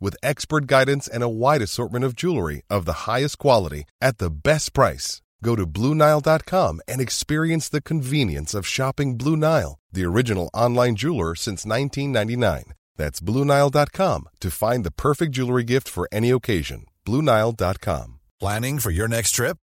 [0.00, 4.30] with expert guidance and a wide assortment of jewelry of the highest quality at the
[4.30, 5.20] best price.
[5.42, 11.34] Go to BlueNile.com and experience the convenience of shopping Blue Nile, the original online jeweler
[11.34, 12.74] since 1999.
[12.96, 16.86] That's BlueNile.com to find the perfect jewelry gift for any occasion.
[17.06, 18.18] BlueNile.com.
[18.40, 19.58] Planning for your next trip?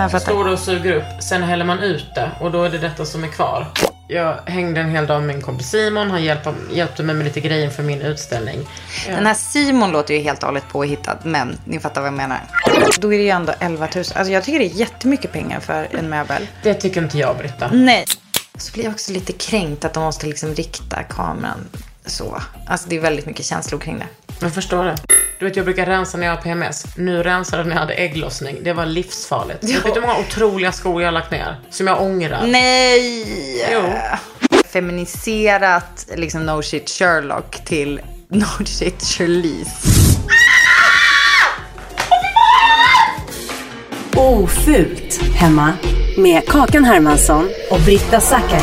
[0.00, 0.22] Jag.
[0.22, 3.24] Står och suger upp, sen häller man ut det och då är det detta som
[3.24, 3.66] är kvar.
[4.08, 7.40] Jag hängde en hel dag med min kompis Simon, han hjälpte, hjälpte mig med lite
[7.40, 8.58] grejer för min utställning.
[9.06, 12.40] Den här Simon låter ju helt och hållet påhittad, men ni fattar vad jag menar.
[13.00, 14.04] Då är det ju ändå 11 000.
[14.14, 16.46] Alltså jag tycker det är jättemycket pengar för en möbel.
[16.62, 17.70] Det tycker inte jag, Britta.
[17.72, 18.04] Nej.
[18.58, 21.68] Så blir jag också lite kränkt att de måste liksom rikta kameran
[22.06, 22.42] så.
[22.66, 24.06] Alltså det är väldigt mycket känslor kring det.
[24.40, 24.96] Jag förstår det.
[25.40, 26.84] Du vet, jag brukar rensa när jag har PMS.
[26.96, 28.56] Nu rensade när jag hade ägglossning.
[28.62, 29.58] Det var livsfarligt.
[29.62, 32.46] Jag vet hur många otroliga skor jag har lagt ner, som jag ångrar.
[32.46, 33.26] Nej!
[33.72, 33.82] Jo.
[34.64, 39.70] Feminiserat liksom no shit Sherlock till no shit Charlize.
[44.16, 45.72] Ofult hemma
[46.18, 48.62] med Kakan Hermansson och Britta Zackari.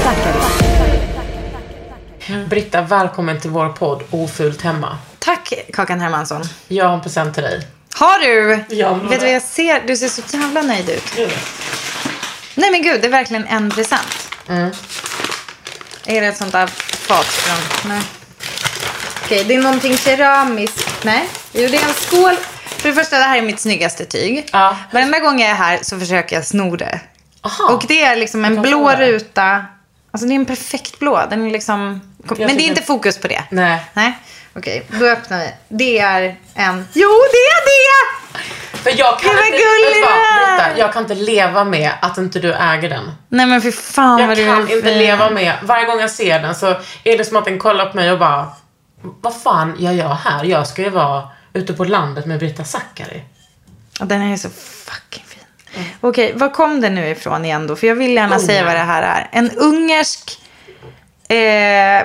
[2.50, 4.98] Britta, välkommen till vår podd Ofult hemma.
[5.20, 6.42] Tack Kakan Hermansson.
[6.68, 7.68] Jag har en present till dig.
[7.94, 8.64] Har du?
[8.76, 9.88] Ja, men- Vet du vad jag ser?
[9.88, 11.04] Du ser så jävla nöjd ut.
[12.56, 14.30] Nej men gud, det är verkligen en present.
[14.50, 14.72] Mm.
[16.06, 17.90] Är det ett sånt där fat från...
[17.92, 18.02] Nej.
[19.26, 20.90] Okej, det är någonting keramiskt.
[21.04, 21.30] Nej.
[21.52, 22.36] Jo, det är en skål.
[22.66, 24.50] För det första, det här är mitt snyggaste tyg.
[24.52, 24.78] Ja.
[24.92, 27.00] Varenda gång jag är här så försöker jag sno det.
[27.42, 27.74] Aha.
[27.74, 29.66] Och det är liksom en blå ruta.
[30.12, 31.24] Alltså det är en perfekt blå.
[31.30, 32.02] Den är liksom...
[32.38, 33.44] Men det är inte fokus på det.
[33.52, 33.80] Nej.
[33.94, 34.18] Nej.
[34.58, 35.54] Okej, då öppnar vi.
[35.68, 36.88] Det är en...
[36.94, 38.08] Jo, det är det!
[38.78, 40.12] För jag kan Det inte, du vad.
[40.12, 43.12] Britta, jag kan inte leva med att inte du äger den.
[43.30, 46.12] Nej men för fan Jag vad du kan är inte leva med, varje gång jag
[46.12, 48.48] ser den så är det som att den kollar på mig och bara
[49.22, 50.44] Vad fan gör jag här?
[50.44, 53.24] Jag ska ju vara ute på landet med Britta Zackari.
[54.00, 54.50] Ja, Den är så
[54.86, 55.44] fucking fin.
[56.02, 57.76] Okej, var kom den nu ifrån igen då?
[57.76, 58.48] För jag vill gärna Ungern.
[58.48, 59.30] säga vad det här är.
[59.32, 60.42] En ungersk...
[61.30, 62.04] Eh,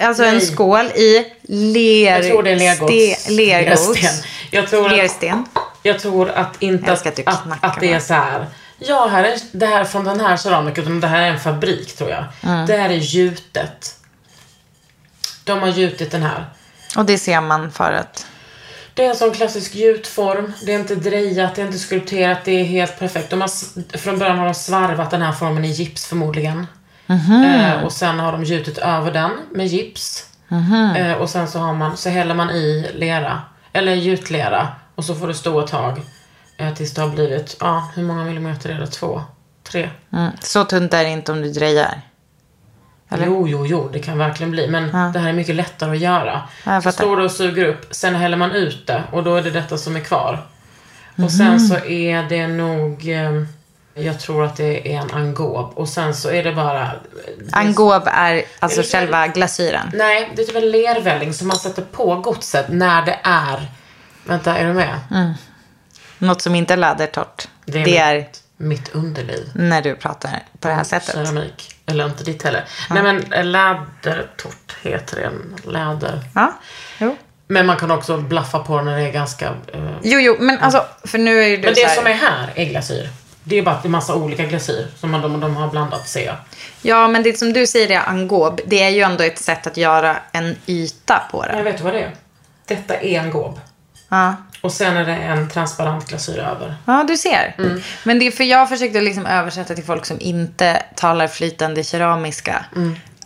[0.00, 2.22] alltså en skål i ler...
[2.22, 2.92] Jag tror det är lergods.
[2.92, 3.88] ste- lergods.
[3.88, 4.24] Lersten.
[4.50, 5.46] Jag tror att, Lersten.
[5.82, 8.46] jag tror att inte att, att att, det är så här.
[8.78, 11.40] Ja, här är, det här är från den här keramiken, utan det här är en
[11.40, 12.24] fabrik tror jag.
[12.42, 12.66] Mm.
[12.66, 13.96] Det här är gjutet.
[15.44, 16.44] De har gjutit den här.
[16.96, 18.26] Och det ser man för att...
[18.94, 20.52] Det är en sån klassisk gjutform.
[20.62, 23.30] Det är inte drejat, det är inte skulpterat, det är helt perfekt.
[23.30, 23.50] De har,
[23.98, 26.66] från början har de svarvat den här formen i gips förmodligen.
[27.10, 30.26] Eh, och sen har de gjutit över den med gips.
[30.96, 34.68] Eh, och sen så, har man, så häller man i lera, eller gjutlera.
[34.94, 36.00] Och så får det stå ett tag.
[36.56, 38.86] Eh, tills det har blivit, ja, hur många millimeter är det?
[38.86, 39.22] Två?
[39.62, 39.90] Tre?
[40.12, 42.00] Mm, så tunt är det inte om du drejar.
[43.08, 43.26] Eller?
[43.26, 44.68] Jo, jo, jo, det kan verkligen bli.
[44.68, 46.42] Men det här är mycket lättare att göra.
[46.66, 49.42] Ja, så står det och suger upp, sen häller man ut det och då är
[49.42, 50.46] det detta som är kvar.
[51.14, 51.24] Mhm.
[51.24, 53.42] Och sen så är det nog, eh,
[53.94, 55.72] jag tror att det är en angob.
[55.74, 56.92] Och sen så är det bara...
[57.52, 59.90] Angob är alltså Är själva glasyren.
[59.94, 63.66] Nej, det är typ en lervälling som man sätter på godset när det är...
[64.24, 64.98] Vänta, är du med?
[66.18, 67.48] Något som inte är lädertorrt.
[67.64, 69.50] Det är, Det är mitt, mitt underliv.
[69.54, 71.14] när du pratar på det här sättet.
[71.14, 71.74] Keramik.
[71.86, 72.64] Eller inte ditt heller.
[72.90, 75.70] Nej men eh, lädertort heter det.
[75.70, 76.20] Läder.
[76.34, 76.52] Ja,
[76.98, 77.16] jo.
[77.46, 79.46] Men man kan också blaffa på när det är ganska...
[79.46, 79.90] Eh...
[80.02, 82.52] Jo, jo, men alltså, för nu är ju du Men det här, som är här
[82.54, 83.08] är glasyr.
[83.44, 86.26] Det är bara att det är massa olika glasyr som de, de har blandat ser
[86.26, 86.36] jag.
[86.82, 88.60] Ja, men det som du säger är angob.
[88.66, 91.62] Det är ju ändå ett sätt att göra en yta på Jag det.
[91.62, 92.10] vet du vad det är?
[92.66, 93.60] detta är en gåb.
[94.08, 94.34] Ja.
[94.60, 96.74] Och sen är det en transparent glasyr över.
[96.86, 97.54] Ja, du ser.
[98.04, 102.64] Men det är för jag försökte liksom översätta till folk som inte talar flytande keramiska.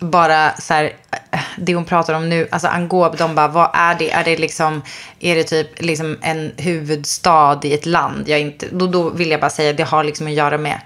[0.01, 0.93] Bara så här,
[1.31, 4.11] eh, det hon pratar om nu, alltså angob, de bara, vad är det?
[4.11, 4.83] Är det liksom,
[5.21, 8.29] är det typ liksom en huvudstad i ett land?
[8.29, 10.81] Jag inte, då, då vill jag bara säga, det har liksom att göra med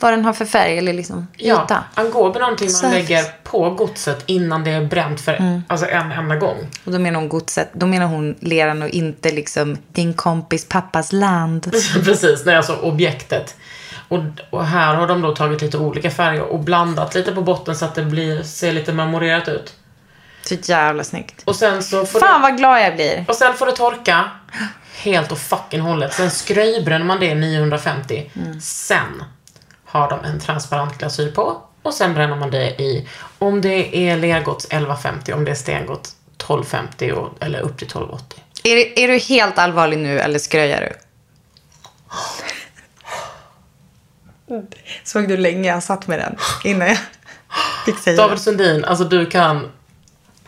[0.00, 1.66] vad den har för färg eller liksom yta.
[1.68, 6.12] Ja, angob är någonting man lägger på godset innan det är bränt för alltså en
[6.12, 6.56] enda gång.
[6.84, 11.12] Och då menar hon godset, då menar hon leran och inte liksom din kompis pappas
[11.12, 11.72] land.
[12.04, 13.56] Precis, är alltså objektet.
[14.08, 14.18] Och,
[14.50, 17.84] och här har de då tagit lite olika färger och blandat lite på botten så
[17.84, 19.74] att det blir, ser lite memorerat ut.
[20.42, 21.42] Så jävla snyggt.
[21.44, 23.24] Och sen så får Fan det, vad glad jag blir.
[23.28, 24.30] och sen får det torka
[25.02, 26.12] helt och fucking hållet.
[26.14, 28.30] Sen skröjbränner man det 950.
[28.60, 29.24] Sen
[29.84, 33.08] har de en transparent glasyr på och sen bränner man det i,
[33.38, 38.42] om det är lergods 1150, om det är stengods 1250 och, eller upp till 1280.
[38.64, 40.92] Är, är du helt allvarlig nu eller skröjar du?
[45.04, 46.98] Såg du länge jag satt med den innan jag
[47.86, 49.72] fick säga David Sundin, alltså du kan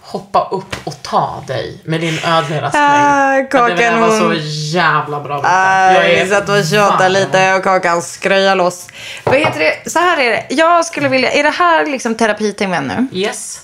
[0.01, 2.71] hoppa upp och ta dig med din ödmjuka.
[2.75, 4.37] Ah, Ja, Kakan, det var så hon-
[4.73, 5.41] jävla bra.
[5.45, 8.89] Ah, är vi satt och tjatade lite och Kakan skröjar loss.
[9.25, 9.91] Vad heter det?
[9.91, 10.47] Så här är det.
[10.55, 13.19] Jag skulle vilja, är det här liksom terapitimmen nu?
[13.19, 13.61] Yes.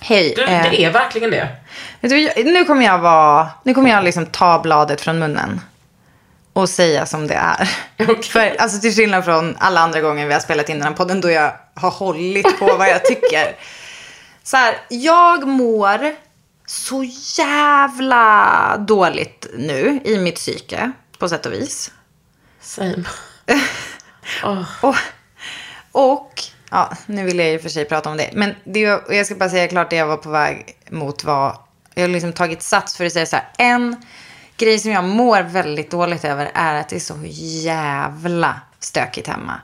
[0.00, 0.32] Hej.
[0.36, 1.48] Du, eh, det är verkligen det.
[2.00, 5.60] Du, jag- nu kommer jag vara, nu kommer jag liksom ta bladet från munnen.
[6.58, 7.70] Och säga som det är.
[7.98, 8.22] Okej.
[8.22, 11.20] För, alltså till skillnad från alla andra gånger vi har spelat in den här podden
[11.20, 13.56] då jag har hållit på vad jag tycker.
[14.42, 16.14] Så här, jag mår
[16.66, 17.04] så
[17.38, 20.92] jävla dåligt nu i mitt psyke.
[21.18, 21.90] På sätt och vis.
[22.60, 23.04] Same.
[24.44, 24.64] oh.
[24.80, 24.96] Och,
[25.92, 28.30] och ja, nu vill jag och för sig prata om det.
[28.32, 31.58] Men det, jag ska bara säga klart det jag var på väg mot var,
[31.94, 33.48] jag har liksom tagit sats för att säga så här.
[33.58, 33.96] En
[34.58, 37.18] grej som jag mår väldigt dåligt över är att det är så
[37.64, 39.60] jävla stökigt hemma.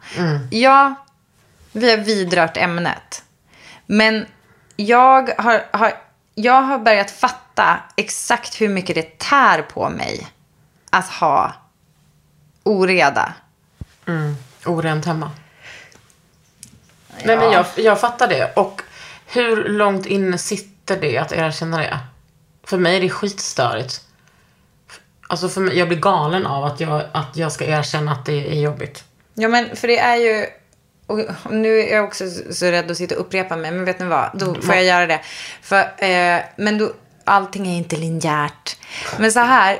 [0.50, 0.94] Ja,
[1.72, 3.24] vi har vidrört ämnet.
[3.86, 4.26] Men
[4.76, 5.92] jag har, har,
[6.34, 10.26] jag har börjat fatta exakt hur mycket det tär på mig
[10.90, 11.54] att ha
[12.62, 13.32] oreda.
[14.64, 15.30] Orent hemma.
[17.24, 18.52] Nej men jag, jag fattar det.
[18.56, 18.82] Och
[19.26, 21.98] hur långt inne sitter det att erkänna det?
[22.64, 24.00] För mig är det skitstörigt.
[25.28, 28.32] Alltså för mig, jag blir galen av att jag, att jag ska erkänna att det
[28.50, 29.04] är jobbigt.
[29.34, 30.46] Ja, men för det är ju...
[31.50, 34.30] Nu är jag också så- rädd att sitta och upprepa mig, men vet ni vad?
[34.34, 35.20] Då får jag göra det.
[35.62, 36.92] För, eh, men då,
[37.24, 38.76] allting är inte linjärt.
[39.18, 39.78] Men så här,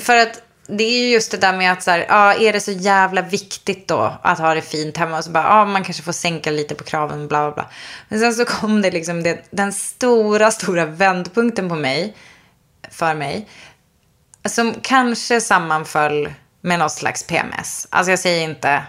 [0.00, 2.60] för att det är ju just det där med att så här, ja, är det
[2.60, 5.18] så jävla viktigt då att ha det fint hemma?
[5.18, 7.70] Och så bara, ja, man kanske får sänka lite på kraven, bla bla bla.
[8.08, 12.14] Men sen så kom det liksom det, den stora, stora vändpunkten på mig,
[12.90, 13.48] för mig,
[14.44, 17.86] som kanske sammanföll med något slags PMS.
[17.90, 18.82] Alltså jag säger inte...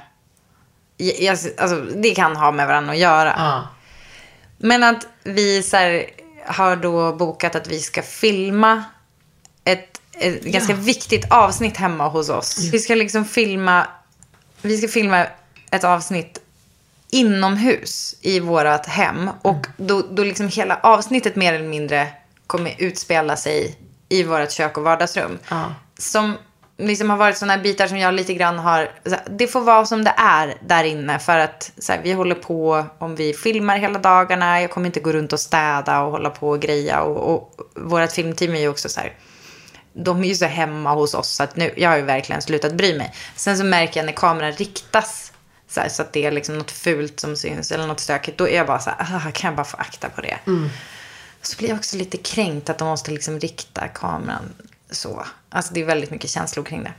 [0.97, 3.33] Jag, alltså, det kan ha med varandra att göra.
[3.37, 3.67] Ja.
[4.57, 6.05] Men att vi så här,
[6.45, 8.83] har då bokat att vi ska filma
[9.63, 12.69] ett, ett ganska viktigt avsnitt hemma hos oss.
[12.71, 13.87] Vi ska liksom filma,
[14.61, 15.25] vi ska filma
[15.71, 16.41] ett avsnitt
[17.09, 19.29] inomhus i vårt hem.
[19.41, 22.07] Och då, då liksom hela avsnittet mer eller mindre
[22.47, 23.75] kommer utspela sig
[24.09, 25.39] i vårt kök och vardagsrum.
[25.49, 25.73] Ja.
[25.97, 26.37] Som
[26.77, 30.03] liksom har varit sådana bitar som jag lite grann har, här, det får vara som
[30.03, 31.19] det är där inne.
[31.19, 34.99] För att så här, vi håller på, om vi filmar hela dagarna, jag kommer inte
[34.99, 37.01] gå runt och städa och hålla på och greja.
[37.01, 39.13] Och, och vårt filmteam är ju också så här,
[39.93, 42.73] de är ju så hemma hos oss så att nu, jag har ju verkligen slutat
[42.73, 43.13] bry mig.
[43.35, 45.31] Sen så märker jag när kameran riktas
[45.69, 48.37] så, här, så att det är liksom något fult som syns eller något stökigt.
[48.37, 50.37] Då är jag bara så här, "Ah, kan jag bara få akta på det?
[51.47, 54.53] Så blir jag också lite kränkt att de måste liksom rikta kameran
[54.89, 55.25] så.
[55.49, 56.93] Alltså det är väldigt mycket känslor kring det.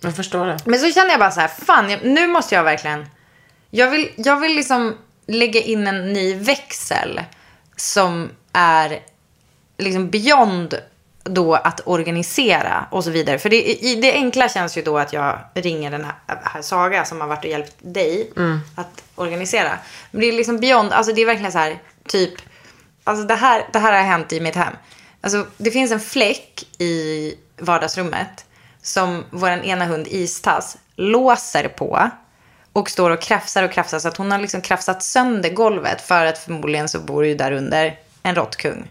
[0.00, 0.58] Jag förstår det.
[0.64, 3.06] Men så känner jag bara så här, fan jag, nu måste jag verkligen,
[3.70, 7.20] jag vill, jag vill liksom lägga in en ny växel
[7.76, 9.00] som är
[9.78, 10.74] liksom beyond
[11.22, 13.38] då att organisera och så vidare.
[13.38, 17.04] För det, i, det enkla känns ju då att jag ringer den här, här Saga
[17.04, 18.30] som har varit och hjälpt dig
[18.74, 19.78] att organisera.
[20.10, 21.78] Men det är liksom beyond, alltså det är verkligen så här
[22.08, 22.34] typ,
[23.06, 24.74] alltså det här, det här har hänt i mitt hem.
[25.20, 28.44] Alltså det finns en fläck i vardagsrummet
[28.82, 32.10] som vår ena hund Istass låser på
[32.72, 36.24] och står och krafsar och krafsar så att hon har liksom krafsat sönder golvet för
[36.26, 38.90] att förmodligen så bor ju där under en råttkung.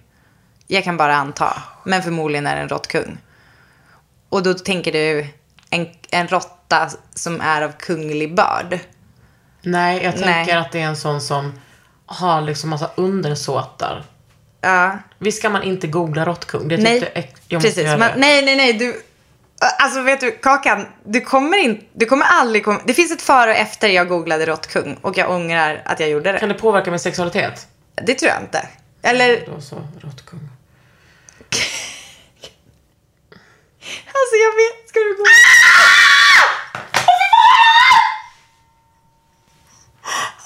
[0.68, 3.18] Jag kan bara anta, men förmodligen är det en råttkung.
[4.30, 5.28] Och då tänker du
[5.70, 8.80] en, en råtta som är av kunglig börd.
[9.62, 10.52] Nej, jag tänker Nej.
[10.52, 11.60] att det är en sån som
[12.06, 14.04] har liksom massa undersåtar.
[14.62, 14.98] Ja.
[15.20, 16.68] Visst ska man inte googla råttkung?
[16.68, 17.84] Det Nej, jag, jag precis.
[17.84, 17.98] det.
[18.18, 18.74] nej, nej, nej.
[18.74, 19.02] Du,
[19.80, 22.82] alltså vet du, Kakan, du kommer, in, du kommer aldrig komma...
[22.86, 26.32] Det finns ett före och efter jag googlade råttkung och jag ångrar att jag gjorde
[26.32, 26.40] det.
[26.40, 27.68] Kan det påverka min sexualitet?
[28.04, 28.68] Det tror jag inte.
[29.02, 30.40] Eller, Då så, råttkung.
[34.18, 34.90] alltså jag vet.
[34.90, 35.24] Ska du gå?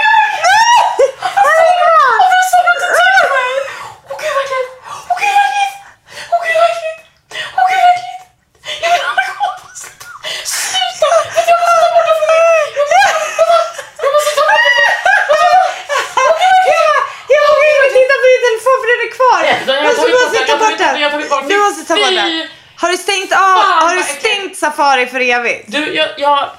[17.34, 19.38] Jag vågar inte titta på din telefon för den är kvar.
[19.42, 21.00] den har jag Alltså, tagit du bort måste den, ta jag har bort tagit- den.
[21.02, 21.62] jag har tagit bort Du den.
[21.66, 22.14] måste ta bort Fy!
[22.14, 22.48] den.
[22.82, 23.38] Har du stängt av?
[23.38, 24.20] Fan, Har du vad äckligt.
[24.24, 25.64] stängt Safari för evigt?
[25.72, 26.08] Du, jag...
[26.16, 26.50] jag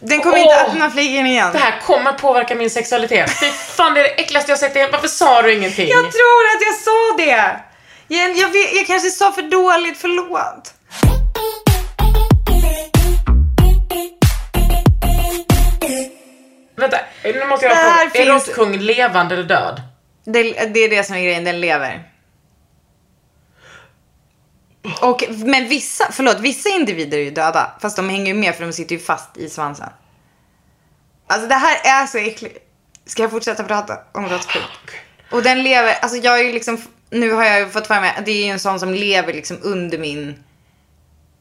[0.00, 1.52] Den kommer Åh, inte öppna fliken igen.
[1.52, 3.30] Det här kommer påverka min sexualitet.
[3.40, 5.88] Fy fan, det är det äckligaste jag sett i Varför sa du ingenting?
[5.88, 7.60] Jag tror att jag sa det.
[8.08, 10.74] Jag, jag, vet, jag kanske sa för dåligt, förlåt.
[16.76, 18.02] Vänta, nu måste jag fråga.
[18.04, 19.82] Är finns- råttkung levande eller död?
[20.24, 22.02] Det, det är det som är grejen, den lever.
[25.00, 27.70] Och, men vissa, förlåt, vissa individer är ju döda.
[27.80, 29.88] Fast de hänger ju med för de sitter ju fast i svansen.
[31.26, 32.58] Alltså det här är så äckligt.
[33.06, 34.62] Ska jag fortsätta prata om råttkung?
[35.30, 36.78] Och den lever, alltså jag är ju liksom,
[37.10, 39.32] nu har jag ju fått för mig att det är ju en sån som lever
[39.32, 40.44] liksom under min,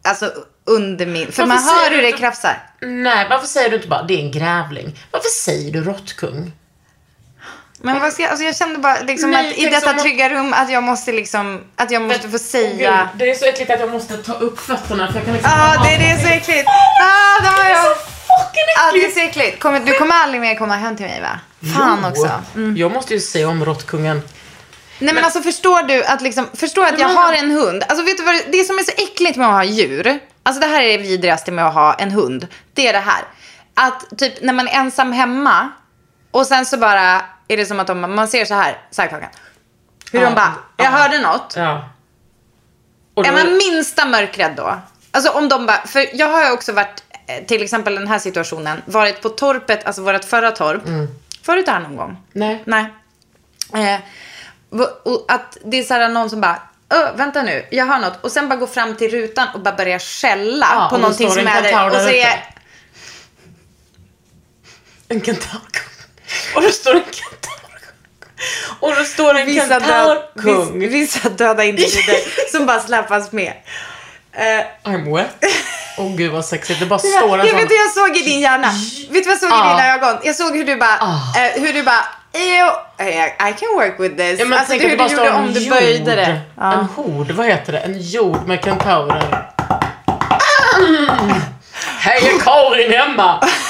[0.04, 0.34] alltså
[0.66, 2.70] under min, för Varför man hör hur du det inte- krafsar.
[2.82, 5.00] Nej, varför säger du inte bara det är en grävling?
[5.12, 6.51] Varför säger du råttkung?
[7.82, 10.30] Men vad ska jag, alltså jag kände bara liksom Nej, att i detta som- trygga
[10.30, 13.10] rum att jag måste liksom, att jag måste få säga.
[13.14, 15.52] Gud, det är så äckligt att jag måste ta upp fötterna för jag kan liksom
[15.58, 16.68] Ja, det, det är så äckligt.
[17.04, 17.84] Ah, det har jag.
[17.98, 19.14] fucking Ja, det är äckligt.
[19.18, 19.60] så äckligt.
[19.60, 21.40] Kommer, du kommer aldrig mer komma hem till mig va?
[21.76, 22.10] Fan Jo.
[22.10, 22.32] också.
[22.56, 22.78] Mm.
[22.78, 24.22] Jag måste ju se om råttkungen.
[25.00, 27.84] Nej men alltså förstår du att liksom, förstår att jag Men- har en hund.
[27.90, 30.20] Alltså vet du vad, det som är så äckligt med att ha djur.
[30.44, 32.48] Alltså det här är det vidrigaste med att ha en hund.
[32.74, 33.24] Det är det här.
[33.74, 35.70] Att typ när man är ensam hemma
[36.32, 39.10] och sen så bara är det som att de, man ser så här, så här
[39.10, 39.30] Kakan.
[40.12, 40.89] Hur Ja, de bara, jag ja.
[40.92, 41.54] hörde något.
[41.58, 41.89] Ja.
[43.13, 44.80] Då, Är man minsta mörkrädd då?
[45.12, 48.20] Alltså om de bara, för jag har ju också varit, eh, till exempel den här
[48.20, 50.82] situationen, varit på torpet, alltså vårt förra torp.
[51.42, 52.18] Förut det här någon gång?
[52.32, 52.63] Nej.
[52.66, 52.94] Nej.
[53.74, 54.00] Eh,
[55.27, 58.24] att det är så här någon som bara, Ö, vänta nu, jag hör något.
[58.24, 61.48] Och sen bara går fram till rutan och bara börjar skälla Ja, på någonting som
[61.48, 61.70] är där.
[61.72, 62.44] kentaur Och så är,
[65.08, 65.87] En kentaurkung.
[66.56, 67.92] Och det står en kentaurkung.
[68.80, 70.80] Och det står en vissa, död, kentaurkung.
[70.80, 73.54] viss, vissa döda individer som bara släpas med.
[74.34, 75.44] Eh, I'm wet.
[75.98, 76.80] Åh gud vad sexigt.
[76.80, 77.58] Det bara står en jag sån.
[77.60, 78.72] vet hur jag såg i din hjärna.
[79.12, 79.70] Vet du vad jag såg i Ah.
[79.78, 80.18] dina ögon?
[80.24, 81.40] Jag såg hur du bara, Ah.
[81.40, 84.40] eh, hur du bara, "Ew, eh, I can work with this.
[84.40, 85.70] Ja, men alltså tänk hur att det bara du står gjorde om du jord.
[85.70, 86.42] böjde det.
[86.58, 86.74] Ja.
[86.74, 87.80] En hord, vad heter det?
[87.80, 89.48] En jord med kentaurer.
[92.00, 93.44] Hej, är Karin hemma?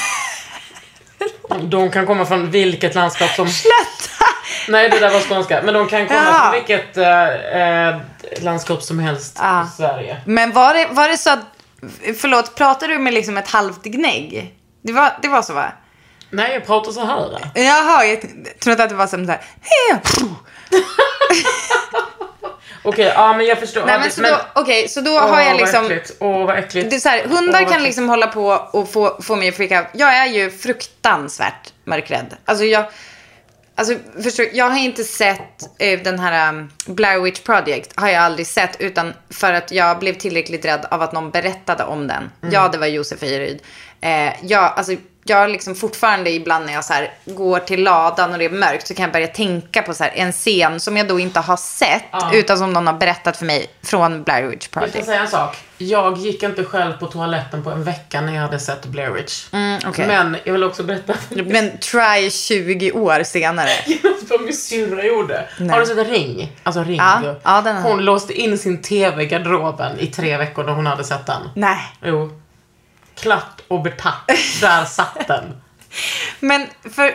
[1.61, 3.47] De kan komma från vilket landskap som...
[3.47, 3.75] Sluta!
[4.69, 5.61] Nej, det där var skånska.
[5.61, 6.39] Men de kan komma Ja.
[6.41, 7.95] från vilket eh, eh,
[8.41, 9.63] landskap som helst Ja.
[9.63, 10.21] i Sverige.
[10.25, 11.39] Men var det, var det så att,
[12.19, 14.55] förlåt, pratade du med liksom ett halvt gnägg?
[14.83, 15.71] Det var, det var så va?
[16.29, 17.39] Nej, jag pratar så här.
[17.55, 18.19] Jaha, jag
[18.59, 19.41] trodde att det var som så här.
[22.83, 23.85] Okej, ja men jag förstår.
[23.85, 25.83] Nej men så då, okej, så då har jag liksom.
[25.83, 26.17] Åh, vad äckligt.
[26.19, 26.89] Åh, vad äckligt.
[26.89, 29.55] Det är så här, hundar vad kan liksom hålla på och få, få mig att
[29.55, 29.87] freaka.
[29.93, 32.37] Jag är ju fruktansvärt mörkrädd.
[32.45, 32.85] Alltså jag,
[33.75, 33.93] alltså
[34.23, 37.91] förstår jag har inte sett eh, den här um, Blair Witch Project.
[37.95, 41.83] Har jag aldrig sett utan för att jag blev tillräckligt rädd av att någon berättade
[41.83, 42.31] om den.
[42.41, 42.53] Mm.
[42.53, 43.61] Ja, det var Josef Ejeryd.
[44.01, 44.95] Eh, jag, alltså,
[45.29, 48.87] jag liksom fortfarande ibland när jag så här går till ladan och det är mörkt
[48.87, 51.57] så kan jag börja tänka på så här en scen som jag då inte har
[51.57, 52.03] sett
[52.33, 55.05] utan som någon har berättat för mig från Blair Witch Jag ska Project.
[55.05, 55.57] säga en sak.
[55.77, 59.45] Jag gick inte själv på toaletten på en vecka när jag hade sett Blair Witch.
[59.53, 60.07] Mm, okej.
[60.07, 63.69] Men jag vill också berätta Men try 20 år senare.
[64.29, 65.47] vad min syrra gjorde.
[65.71, 66.51] Har du sett Ring?
[66.63, 66.97] Alltså Ring.
[66.97, 71.03] Ja, ja, hon låste in sin TV i garderoben i tre veckor när hon hade
[71.03, 71.49] sett den.
[71.53, 71.79] Nej.
[72.01, 72.41] Jo.
[73.15, 74.27] Klatt och betatt.
[74.61, 75.61] Där satt den.
[76.39, 77.13] Men för...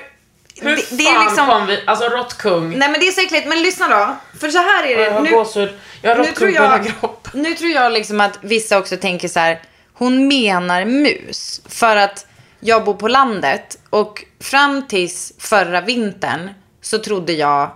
[0.61, 1.47] Hur det, det fan är liksom...
[1.47, 1.83] kom vi...
[1.87, 2.79] Alltså råttkung.
[2.79, 3.49] Nej men det är så äckligt.
[3.49, 4.17] Men lyssna då.
[4.39, 5.05] För så här är det.
[5.05, 5.79] Jag har Nu, gåshud.
[6.03, 7.43] Jag har nu, tror råttkung på hela jag, kroppen.
[7.43, 9.63] nu tror jag liksom att vissa också tänker så här.
[9.93, 11.61] Hon menar mus.
[11.69, 12.27] För att
[12.61, 13.79] jag bor på landet.
[13.91, 17.71] Och fram tills förra vintern så trodde jag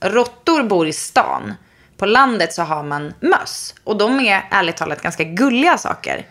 [0.00, 1.54] råttor bor i stan.
[1.96, 3.74] På landet så har man möss.
[3.84, 6.26] Och de är ärligt talat ganska gulliga saker.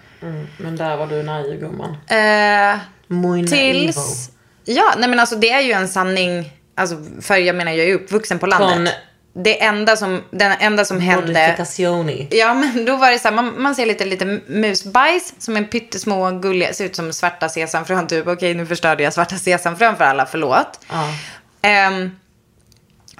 [0.57, 1.97] Men där var du naiv gumman.
[2.07, 3.47] Eh, Muy naivo.
[3.47, 4.29] Tills...
[4.65, 6.51] Ja, nej men alltså det är ju en sanning.
[6.75, 8.73] Alltså, för jag menar, jag är uppvuxen på landet.
[8.73, 8.87] Från
[9.43, 11.55] det enda som, den enda som hände...
[12.31, 15.65] Ja, men då var det så här, man, man ser lite, lite musbajs som en
[15.65, 18.27] pyttesmå gulliga, ser ut som svarta sesamfrön typ.
[18.27, 20.79] Okej, nu förstörde jag svarta sesamfrön för alla, förlåt.
[20.89, 21.09] Ja.
[21.61, 22.11] Ehm,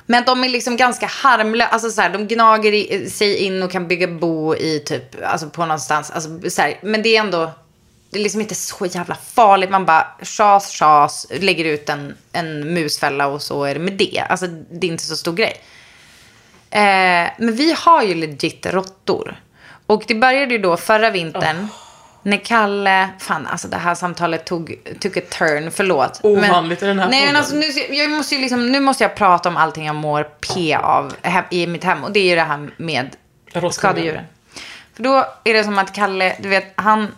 [0.10, 3.72] men de är liksom ganska harmlösa, alltså så här, de gnager i, sig in och
[3.72, 7.52] kan bygga bo i typ, alltså på någonstans, alltså så här, men det är ändå,
[8.10, 9.70] det är liksom inte så jävla farligt.
[9.70, 14.24] Man bara chas, chas, lägger ut en, en musfälla och så är det med det.
[14.30, 15.62] Alltså det är inte så stor grej.
[16.70, 19.42] Eh, men vi har ju legit råttor.
[19.86, 21.68] Och det började ju då förra vintern.
[22.28, 26.20] När Kalle, fan alltså det här samtalet tog, took a turn, förlåt.
[26.24, 29.16] Ovanligt i den här Nej men alltså nu, jag måste ju liksom, nu måste jag
[29.16, 32.04] prata om allting jag mår P av hem, i mitt hem.
[32.04, 33.16] Och det är ju det här med
[33.46, 33.74] Råttkungen.
[33.74, 34.24] skadedjuren.
[34.94, 37.16] För då är det som att Kalle, du vet, han,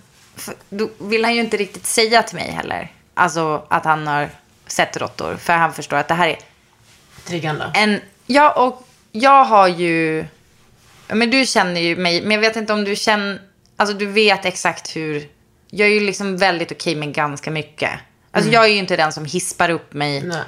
[0.70, 2.92] då vill han ju inte riktigt säga till mig heller.
[3.14, 4.30] Alltså att han har
[4.68, 5.36] sett råttor.
[5.36, 6.38] För han förstår att det här är
[7.26, 7.72] Triggande.
[7.74, 10.26] en, ja och jag har ju,
[11.08, 13.42] men du känner ju mig, men jag vet inte om du känner,
[13.80, 15.28] alltså du vet exakt hur,
[15.70, 17.92] jag är ju liksom väldigt okej med ganska mycket.
[18.32, 20.22] Alltså jag är ju inte den som hispar upp mig.
[20.24, 20.42] Nej.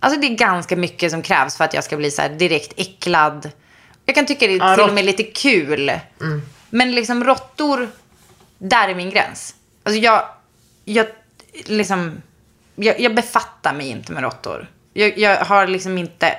[0.00, 2.72] Alltså det är ganska mycket som krävs för att jag ska bli så här direkt
[2.76, 3.50] äcklad.
[4.06, 5.92] Jag kan tycka det är Ja, till rått- och med lite kul.
[6.70, 7.88] Men liksom råttor,
[8.58, 9.54] där är min gräns.
[9.82, 10.28] Alltså jag,
[10.84, 11.06] jag
[11.64, 12.22] liksom,
[12.74, 14.70] jag, jag befattar mig inte med råttor.
[14.92, 16.36] Jag, jag har liksom inte,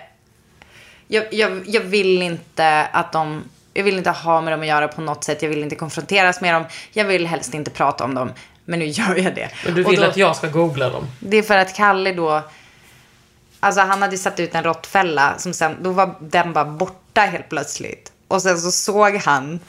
[1.08, 3.44] jag, jag, jag vill inte att de,
[3.76, 5.42] jag vill inte ha med dem att göra på något sätt.
[5.42, 6.64] Jag vill inte konfronteras med dem.
[6.94, 8.32] Jag vill helst inte prata om dem.
[8.66, 9.50] Men nu gör jag det.
[9.68, 11.08] Och du Och vill då- att jag ska googla dem?
[11.20, 12.42] det är för att Kalle då,
[13.60, 17.50] alltså han hade satt ut en råttfälla som sen, då var den bara borta helt
[17.50, 18.12] plötsligt.
[18.28, 19.60] Och sen så såg han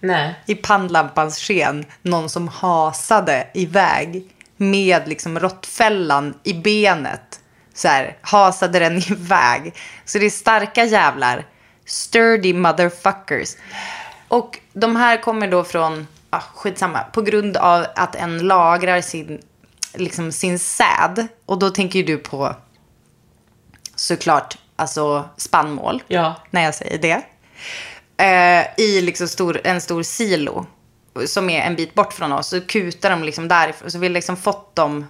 [0.00, 0.34] Nej.
[0.46, 4.22] i pannlampans sken någon som hasade iväg
[4.56, 7.40] med liksom råttfällan i benet.
[7.74, 9.74] Så här, hasade den iväg.
[10.04, 11.44] Så det är starka jävlar.
[11.84, 13.56] Sturdy motherfuckers.
[14.28, 19.40] Och de här kommer då från, ah, skitsamma, på grund av att en lagrar sin,
[19.94, 21.28] liksom sin säd.
[21.46, 22.56] Och då tänker ju du på
[23.94, 26.34] såklart, alltså spannmål Ja.
[26.50, 27.22] när jag säger det.
[28.24, 30.66] Eh, I liksom stor, en stor silo
[31.26, 32.46] som är en bit bort från oss.
[32.48, 33.90] Så kutar de liksom därifrån.
[33.90, 35.06] Så vi har liksom fått dem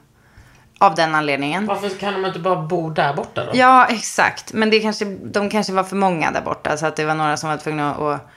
[0.80, 1.66] av den anledningen.
[1.66, 3.50] Varför kan de inte bara bo där borta då?
[3.54, 4.52] Ja, exakt.
[4.52, 6.76] Men det kanske, de kanske var för många där borta.
[6.76, 8.28] Så att det var några som var tvungna att,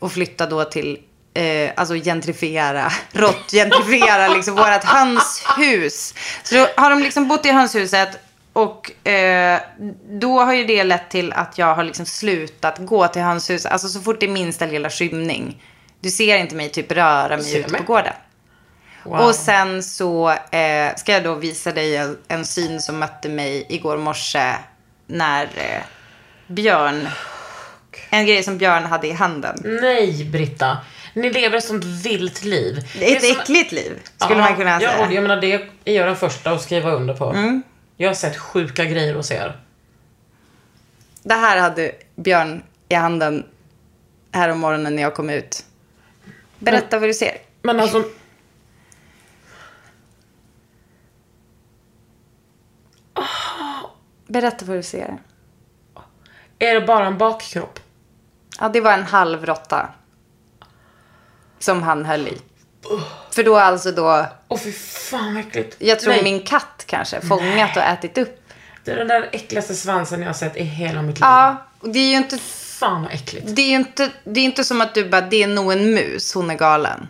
[0.00, 0.98] att flytta då till,
[1.34, 6.14] eh, alltså gentrifiera, rått gentrifiera liksom vårat hönshus.
[6.42, 8.18] Så då har de liksom bott i hönshuset
[8.52, 9.60] och eh,
[10.08, 13.72] då har ju det lett till att jag har liksom slutat gå till hönshuset.
[13.72, 15.62] Alltså så fort det är minsta lilla skymning.
[16.00, 18.12] Du ser inte mig typ röra mig ute på gården.
[19.04, 19.20] Wow.
[19.20, 23.66] Och sen så eh, ska jag då visa dig en, en syn som mötte mig
[23.68, 24.54] igår morse
[25.06, 25.82] när eh,
[26.46, 27.08] Björn,
[28.10, 29.60] en grej som Björn hade i handen.
[29.82, 30.78] Nej, Britta.
[31.14, 32.88] Ni lever ett sånt vilt liv.
[32.98, 34.92] Det är ett som- äckligt liv, skulle Ja, man kunna Ja, säga.
[34.92, 35.08] Mm.
[35.08, 35.52] och jag menar det
[35.84, 37.60] är jag den första att skriva under på.
[37.96, 39.56] Jag har sett sjuka grejer hos er.
[41.22, 43.46] Det här hade Björn i handen
[44.32, 45.64] här om morgonen när jag kom ut.
[46.58, 47.36] Berätta vad du ser.
[47.62, 48.04] Men alltså,
[54.34, 55.18] Berätta vad du ser.
[56.58, 57.80] är det bara en bakkropp?
[58.60, 59.88] Ja, det var en halv råtta.
[61.58, 62.38] Som han höll i.
[63.30, 65.76] För då alltså då, Åh fy fan vad äckligt.
[65.78, 68.40] jag tror Nej, min katt kanske fångat och ätit upp.
[68.84, 71.22] Det är den där äckligaste svansen jag har sett i hela mitt liv.
[71.24, 73.56] Ja, och det är ju inte Fan vad äckligt.
[73.56, 75.94] Det är ju inte, det är inte som att du bara, det är nog en
[75.94, 77.08] mus, hon är galen.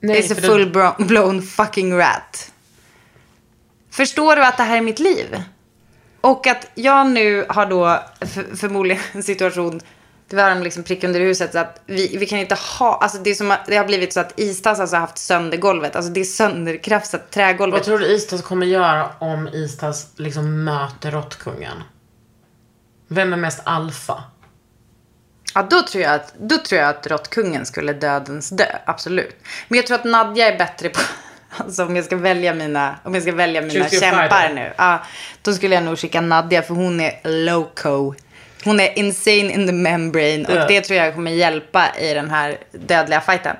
[0.00, 2.52] Nej, det är så full bro- blown fucking rat.
[3.90, 5.42] Förstår du att det här är mitt liv?
[6.20, 9.80] Och att jag nu har då för, förmodligen en situation,
[10.28, 13.18] det var en liksom prick under huset, så att vi, vi kan inte ha, alltså
[13.18, 16.12] det, är som, det har blivit så att Istas alltså har haft sönder golvet, alltså
[16.12, 17.78] det är sönderkrafsat trägolvet.
[17.78, 21.82] Vad tror du Istas kommer göra om Istas liksom möter råttkungen?
[23.08, 24.24] Vem är mest alfa?
[25.54, 29.36] Ja, då tror jag att, då tror jag att råttkungen skulle dödens dö, absolut.
[29.68, 31.00] Men jag tror att Nadja är bättre på,
[31.56, 34.72] alltså om jag ska välja mina, om jag ska välja mina kämpar nu.
[34.76, 34.98] Ja,
[35.42, 38.14] då skulle jag nog skicka Nadja för hon är loco.
[38.64, 40.66] Hon är insane in the membrane och Ja.
[40.68, 43.56] det tror jag kommer hjälpa i den här dödliga fighten.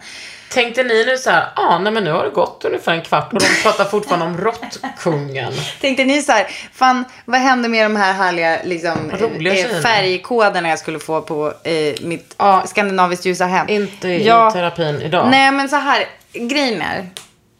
[0.52, 3.32] Tänkte ni nu så här, ah, nej men nu har det gått ungefär en kvart
[3.32, 5.52] och de pratar fortfarande om råttkungen.
[5.80, 10.78] Tänkte ni så här, fan vad hände med de här härliga liksom, eh, färgkoderna jag
[10.78, 12.62] skulle få på eh, mitt Ja.
[12.66, 13.68] skandinaviskt ljusa hem?
[13.68, 14.50] Inte i Ja.
[14.50, 15.28] terapin idag.
[15.30, 16.04] Nej, men så här.
[16.32, 17.06] Grejen är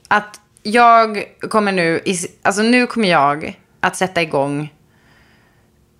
[0.08, 2.02] att jag kommer nu,
[2.42, 4.72] alltså nu kommer jag att sätta igång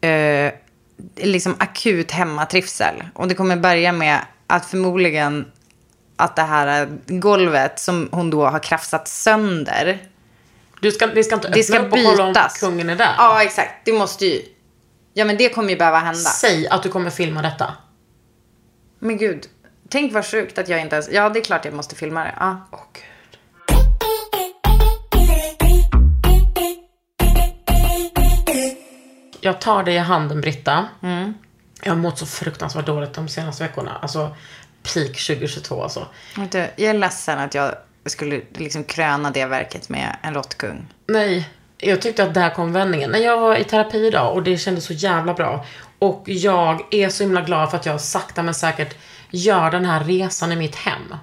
[0.01, 0.53] eh,
[1.17, 3.05] liksom akut hemmatrivsel.
[3.15, 5.53] Och det kommer börja med att förmodligen
[6.17, 9.99] att det här golvet som hon då har krafsat sönder.
[10.81, 13.15] Du ska, vi ska inte öppna Det ska upp och kolla om kungen är där.
[13.19, 13.71] Ja, exakt.
[13.85, 14.43] Det måste ju...
[15.15, 16.31] Ja, men det kommer ju behöva hända.
[16.31, 17.75] Säg att du kommer filma detta.
[18.99, 19.47] Men gud,
[19.89, 21.09] tänk vad sjukt att jag inte ens...
[21.13, 22.35] Ja, det är klart jag måste filma det.
[22.41, 22.69] Ja.
[22.71, 22.79] Åh
[29.41, 30.89] Jag tar dig i handen Britta.
[31.03, 31.35] Mm.
[31.83, 33.99] Jag har mått så fruktansvärt dåligt de senaste veckorna.
[34.03, 34.37] Alltså
[34.83, 36.07] peak 2022 alltså.
[36.51, 37.75] Du, jag är ledsen att jag
[38.07, 40.87] skulle liksom kröna det verket med en råttkung.
[41.07, 41.49] Nej,
[41.79, 43.11] jag tyckte att där kom vändningen.
[43.11, 45.65] När jag var i terapi idag och det kändes så jävla bra.
[45.99, 48.97] Och jag är så himla glad för att jag sakta men säkert
[49.31, 51.15] gör den här resan i mitt hem.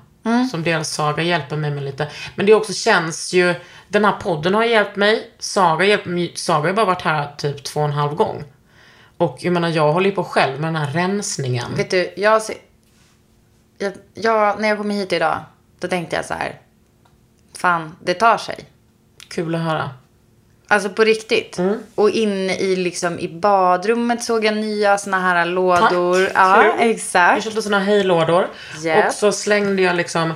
[0.51, 2.07] Som dels Saga hjälper mig med lite.
[2.35, 3.55] Men det också känns ju,
[3.87, 5.31] den här podden har hjälpt mig.
[5.39, 6.31] Saga hjälper mig.
[6.35, 8.43] Saga har bara varit här typ två och en halv gång.
[9.17, 11.75] Och jag menar, jag håller ju på själv med den här rensningen.
[11.75, 12.41] Vet du, jag,
[13.77, 15.39] jag, jag, när jag kom hit idag,
[15.79, 16.61] då tänkte jag så här.
[17.57, 18.65] Fan, det tar sig.
[19.27, 19.89] Kul att höra.
[20.67, 21.57] Alltså på riktigt.
[21.57, 21.77] Mm.
[21.95, 26.25] Och inne i, liksom, i badrummet såg jag nya såna här lådor.
[26.25, 26.33] Tack.
[26.35, 26.71] Ja, Kul.
[26.79, 27.43] Jag exakt.
[27.43, 28.47] köpte såna hejlådor.
[28.83, 29.07] Japp.
[29.07, 30.33] Och så slängde jag liksom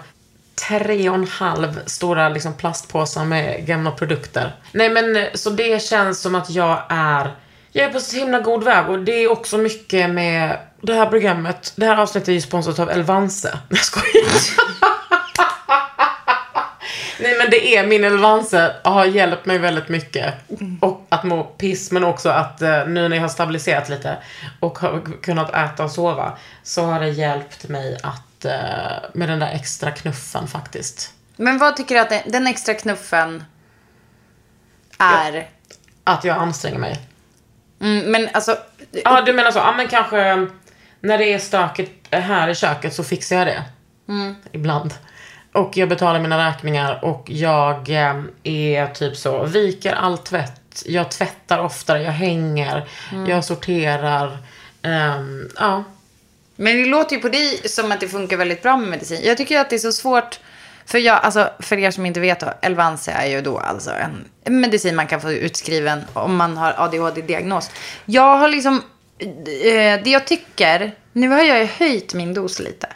[0.68, 4.56] tre och en halv stora liksom plastpåsar med gamla produkter.
[4.72, 7.36] Nej men eh, så det känns som att jag är
[7.72, 11.06] jag är på så himla god väg och det är också mycket med det här
[11.06, 11.74] programmet.
[11.76, 13.60] Det här avsnittet är ju sponsrat av Elvanse.
[13.70, 14.99] Jag skojar.
[17.20, 20.34] Nej men det är min Elvanse har hjälpt mig väldigt mycket.
[20.82, 24.18] Och att må piss men också att eh, nu när jag har stabiliserat lite
[24.60, 28.52] och har kunnat äta och sova så har det hjälpt mig att eh,
[29.14, 31.14] med den där extra knuffen faktiskt.
[31.36, 33.44] Men vad tycker du att den, extra knuffen
[35.00, 35.50] är?
[36.04, 37.00] Att jag anstränger mig.
[37.82, 38.58] Mm, men alltså,
[38.92, 40.48] Ja du menar så, ja men kanske
[41.00, 43.64] när det är stökigt här i köket så fixar jag det.
[44.52, 44.94] Ibland.
[45.52, 50.84] Och jag betalar mina räkningar och jag eh, är typ så, viker all tvätt.
[50.86, 52.88] Jag tvättar oftare, jag hänger,
[53.28, 54.38] jag sorterar.
[54.82, 55.84] ehm, ja.
[56.56, 59.22] Men det låter ju på dig som att det funkar väldigt bra med medicin.
[59.24, 60.40] Jag tycker att det är så svårt.
[60.86, 64.26] För, jag, alltså, för er som inte vet då, Elvanse är ju då alltså en
[64.50, 67.72] en medicin man kan få utskriven om man har ADHD-diagnos.
[68.06, 68.84] Jag har liksom,
[69.20, 72.88] eh, det jag tycker, nu har jag ju höjt min dos lite.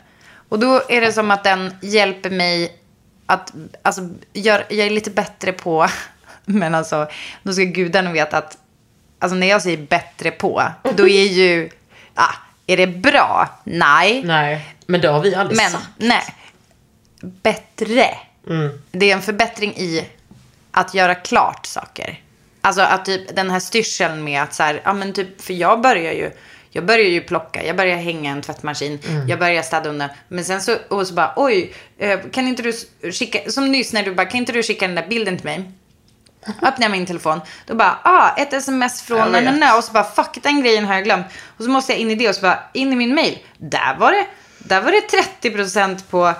[0.53, 2.77] Och då är det som att den hjälper mig
[3.25, 5.87] att, alltså, gör, jag är lite bättre på,
[6.45, 7.07] men alltså,
[7.43, 8.57] då ska gudarna veta att,
[9.19, 10.63] alltså när jag säger bättre på,
[10.95, 11.69] då är ju,
[12.15, 12.33] ah,
[12.67, 13.49] är det bra?
[13.63, 14.23] Nej.
[14.23, 15.85] Nej, men det har vi aldrig Men, sagt.
[15.97, 16.35] nej.
[17.21, 18.05] Bättre.
[18.91, 20.07] Det är en förbättring i
[20.71, 22.21] att göra klart saker.
[22.61, 25.81] Alltså att typ den här styrseln med att så här, ja men typ, för jag
[25.81, 26.31] börjar ju,
[26.75, 30.09] jag börjar ju plocka, jag börjar hänga en tvättmaskin, jag börjar städa undan.
[30.27, 32.73] Men sen så, och så bara, oj, eh, kan inte du
[33.11, 35.71] skicka, som nyss när du bara, kan inte du skicka den där bilden till mig?
[36.61, 37.41] Öppnar jag min telefon.
[37.65, 39.43] Då bara, ah, ett sms från Jag vet.
[39.43, 39.77] na, na, na.
[39.77, 41.25] Och så bara, fuck den grejen har jag glömt.
[41.57, 43.37] Och så måste jag in i det och så bara, in i min mail.
[43.57, 44.25] Där var det,
[44.57, 46.33] där var det 30% på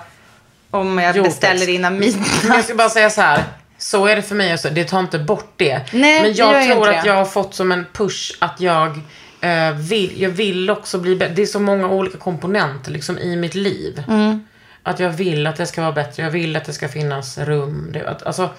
[0.70, 2.44] om jag Jo, beställer innan midnatt.
[2.44, 3.44] jag ska bara säga så här.
[3.78, 4.70] Så är det för mig också.
[4.70, 5.80] Det tar inte bort det.
[5.92, 9.00] Nej, Men jag ju tror att jag har fått som en push att jag
[9.44, 11.34] eh, vill, jag vill också bli bättre.
[11.34, 14.02] Det är så många olika komponenter liksom i mitt liv.
[14.08, 14.44] Mm.
[14.82, 16.22] Att jag vill att det ska vara bättre.
[16.22, 17.90] Jag vill att det ska finnas rum.
[17.92, 18.50] Det, att, alltså,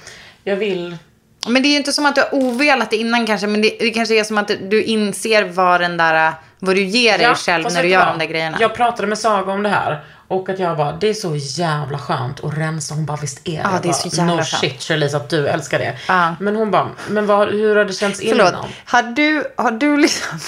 [0.44, 0.98] jag vill...
[1.46, 3.48] Men det är ju inte som att du har ovelat det innan kanske.
[3.48, 7.18] Men det, det kanske är som att du inser vad den där, vad du ger
[7.18, 8.58] dig själv fast när du gör de där grejerna.
[8.60, 10.04] Jag pratade med Saga om det här.
[10.28, 12.94] Och att jag bara, det är så jävla skönt att rensa.
[12.96, 13.58] Hon bara, visst är det?
[13.64, 14.48] Ja, Jag det är så jävla No skönt.
[14.62, 15.96] shit Charlize att du älskar det.
[16.08, 16.36] Ja.
[16.40, 18.66] Men hon bara, men vad, hur har det känts Förlåt, innan?
[18.86, 20.40] har du, har du liksom...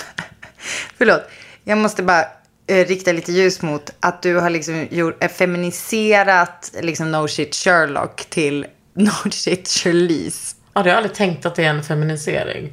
[0.98, 1.22] Förlåt,
[1.64, 2.22] jag måste bara
[2.68, 7.56] eh, rikta lite ljus mot att du har liksom gjort, eh, feminiserat liksom no shit
[7.56, 10.56] Sherlock till no shit Charlize.
[10.78, 12.72] Ja, det har jag aldrig tänkt att det är en feminisering.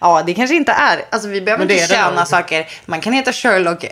[0.00, 1.04] Ja, det kanske inte är.
[1.10, 2.26] Alltså vi behöver inte köna nog.
[2.28, 2.68] saker.
[2.86, 3.84] Man kan heta Sherlock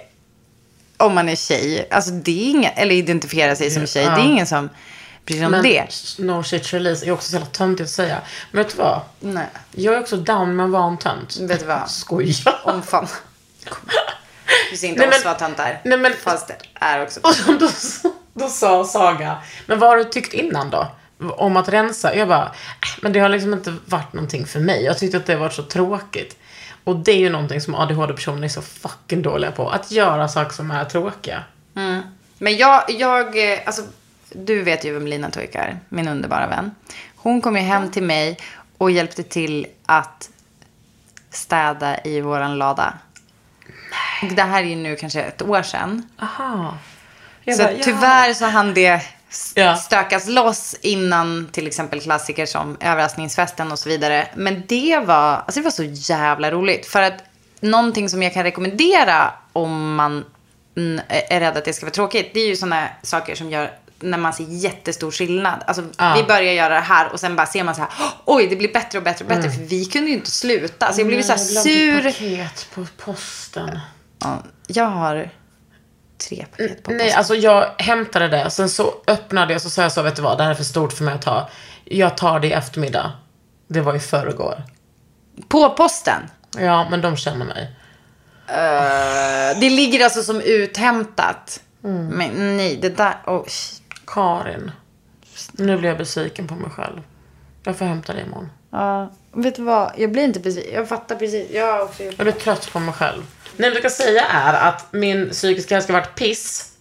[0.96, 1.88] om man är tjej.
[1.90, 4.04] Alltså det är ingen, eller identifiera sig som tjej.
[4.04, 4.68] Det är ingen som
[5.24, 5.86] bryr sig om det.
[6.18, 8.18] no shit Charlize är också så jävla töntigt att säga.
[8.50, 9.00] Men vet du vad?
[9.20, 11.36] Nej, Jag är också down med att vara en tönt.
[11.40, 11.90] vet du vad?
[11.90, 12.34] Skoja.
[12.64, 13.08] Om fan.
[14.70, 15.80] Du ser inte Nej, oss men- vara töntar.
[15.84, 17.20] nej, men- Fast det är också.
[17.48, 17.68] Och då,
[18.34, 20.88] då sa Saga, men vad har du tyckt innan då?
[21.20, 22.14] Om att rensa?
[22.14, 24.84] Jag bara, äh, men det har liksom inte varit någonting för mig.
[24.84, 26.36] Jag tyckte att det har varit så tråkigt.
[26.84, 29.70] Och det är ju någonting som ADHD-personer är så fucking dåliga på.
[29.70, 31.42] Att göra saker som är tråkiga.
[32.38, 33.82] Men jag, jag, eh, alltså,
[34.32, 36.74] du vet ju vem Lina Turk är, min underbara vän.
[37.16, 38.38] Hon kom ju hem till mig
[38.78, 40.30] och hjälpte till att
[41.30, 42.94] städa i våran lada.
[44.22, 46.10] Och det här är ju nu kanske ett år sedan.
[46.22, 46.78] Aha.
[47.44, 47.84] Så bara, ja.
[47.84, 49.02] tyvärr så hann det
[49.54, 49.76] Ja.
[49.76, 54.28] stökas loss innan till exempel klassiker som överraskningsfesten och så vidare.
[54.34, 56.86] Men det var, alltså det var så jävla roligt.
[56.86, 57.14] För att
[57.60, 60.24] någonting som jag kan rekommendera om man
[60.76, 62.30] mm, är rädd att det ska vara tråkigt.
[62.34, 65.64] Det är ju sådana saker som gör när man ser jättestor skillnad.
[65.66, 66.14] Alltså Ja.
[66.16, 67.90] vi börjar göra det här och sen bara ser man så här.
[68.24, 69.50] Oj, det blir bättre och bättre och bättre.
[69.50, 70.86] För vi kunde ju inte sluta.
[70.86, 71.54] Alltså jag blev så här Mm.
[71.64, 72.38] Nej, jag sur.
[72.38, 73.78] paket på posten.
[74.18, 75.30] Ja, jag har
[76.18, 77.18] tre paket på Nej, posten.
[77.18, 78.50] alltså jag hämtade det.
[78.50, 80.64] Sen så öppnade jag så sa jag så, vet du vad, det här är för
[80.64, 81.48] stort för mig att ta.
[81.84, 83.12] Jag tar det i eftermiddag.
[83.68, 84.62] Det var i förrgår.
[85.48, 86.22] På posten.
[86.58, 87.76] Ja, men de känner mig.
[88.48, 91.60] Eh, det ligger alltså som uthämtat.
[91.80, 93.14] Men nej, det där...
[93.26, 93.46] oj.
[94.06, 94.70] Karin.
[95.52, 97.02] Nu blir jag besviken på mig själv.
[97.66, 98.50] Jag får hämta det imorgon.
[98.70, 99.92] Ja, vet du vad?
[99.96, 100.74] Jag blir inte besviken.
[100.74, 101.50] Jag fattar precis.
[101.50, 103.22] Jag också Jag blir trött på mig själv.
[103.56, 106.72] Nej, men jag ska säga är att min psykiska hälsa har varit piss.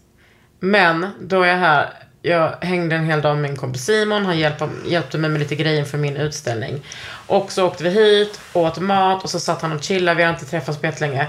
[0.59, 1.93] Men då är jag här.
[2.21, 4.25] Jag hängde en hel dag med min kompis Simon.
[4.25, 6.85] Han hjälpte, hjälpte mig med lite grejer för min utställning.
[7.27, 10.17] Och så åkte vi hit, åt mat och så satt han och chillade.
[10.17, 11.27] Vi har inte träffats på jättelänge.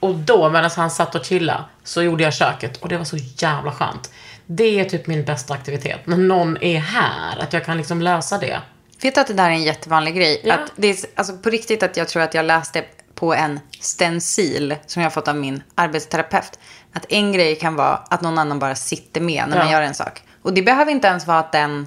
[0.00, 2.76] Och då, medan han satt och chillade, så gjorde jag köket.
[2.76, 4.12] Och det var så jävla skönt.
[4.46, 6.06] Det är typ min bästa aktivitet.
[6.06, 7.38] När någon är här.
[7.38, 8.60] Att jag kan liksom lösa det.
[9.02, 10.40] Vet du att det där är en jättevanlig grej?
[10.44, 10.54] Ja.
[10.54, 12.84] Att det är, alltså på riktigt att jag tror att jag läste
[13.14, 16.58] på en stencil som jag fått av min arbetsterapeut.
[16.92, 19.72] Att en grej kan vara att någon annan bara sitter med när man Ja.
[19.72, 20.22] gör en sak.
[20.42, 21.86] Och det behöver inte ens vara att den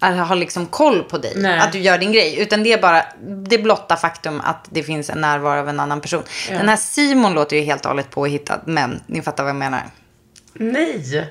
[0.00, 1.32] har liksom koll på dig.
[1.36, 1.58] Nej.
[1.58, 2.40] Att du gör din grej.
[2.40, 3.04] Utan det är bara
[3.46, 6.22] det blotta faktum att det finns en närvaro av en annan person.
[6.48, 8.60] Den här Simon låter ju helt och hållet påhittad.
[8.64, 9.82] Men ni fattar vad jag menar.
[10.54, 11.30] Nej!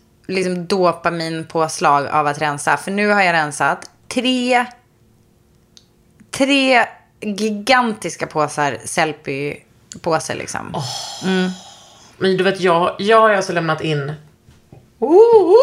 [0.27, 2.77] liksom dopaminpåslag av att rensa.
[2.77, 4.65] För nu har jag rensat tre,
[6.31, 6.85] tre
[7.21, 10.73] gigantiska påsar Sellpy-påsar liksom.
[12.17, 14.13] Men du vet, jag, jag har alltså lämnat in...
[14.99, 15.55] Åh, oh,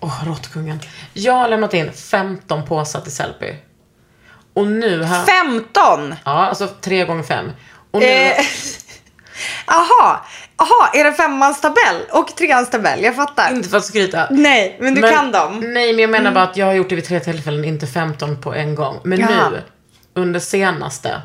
[0.00, 0.24] oh.
[0.26, 0.80] råttkungen.
[1.12, 3.54] Jag har lämnat in 15 påsar till Sellpy.
[4.54, 5.24] Och nu har...
[5.24, 6.14] 15!
[6.24, 7.50] Ja, alltså tre gånger fem.
[7.90, 8.06] Och nu...
[8.06, 8.36] Eh,
[9.72, 10.24] Aha,
[10.56, 13.02] aha, är det femmans tabell och treans tabell?
[13.02, 13.54] Jag fattar.
[13.54, 14.26] Inte för att skryta.
[14.30, 15.52] Nej, men du kan dem.
[15.58, 15.74] Mm.
[15.74, 18.40] Nej, men jag menar bara att jag har gjort det vid tre tillfällen, inte 15
[18.40, 19.00] på en gång.
[19.04, 19.50] Men Jaha.
[19.50, 19.62] nu,
[20.14, 21.22] under senaste.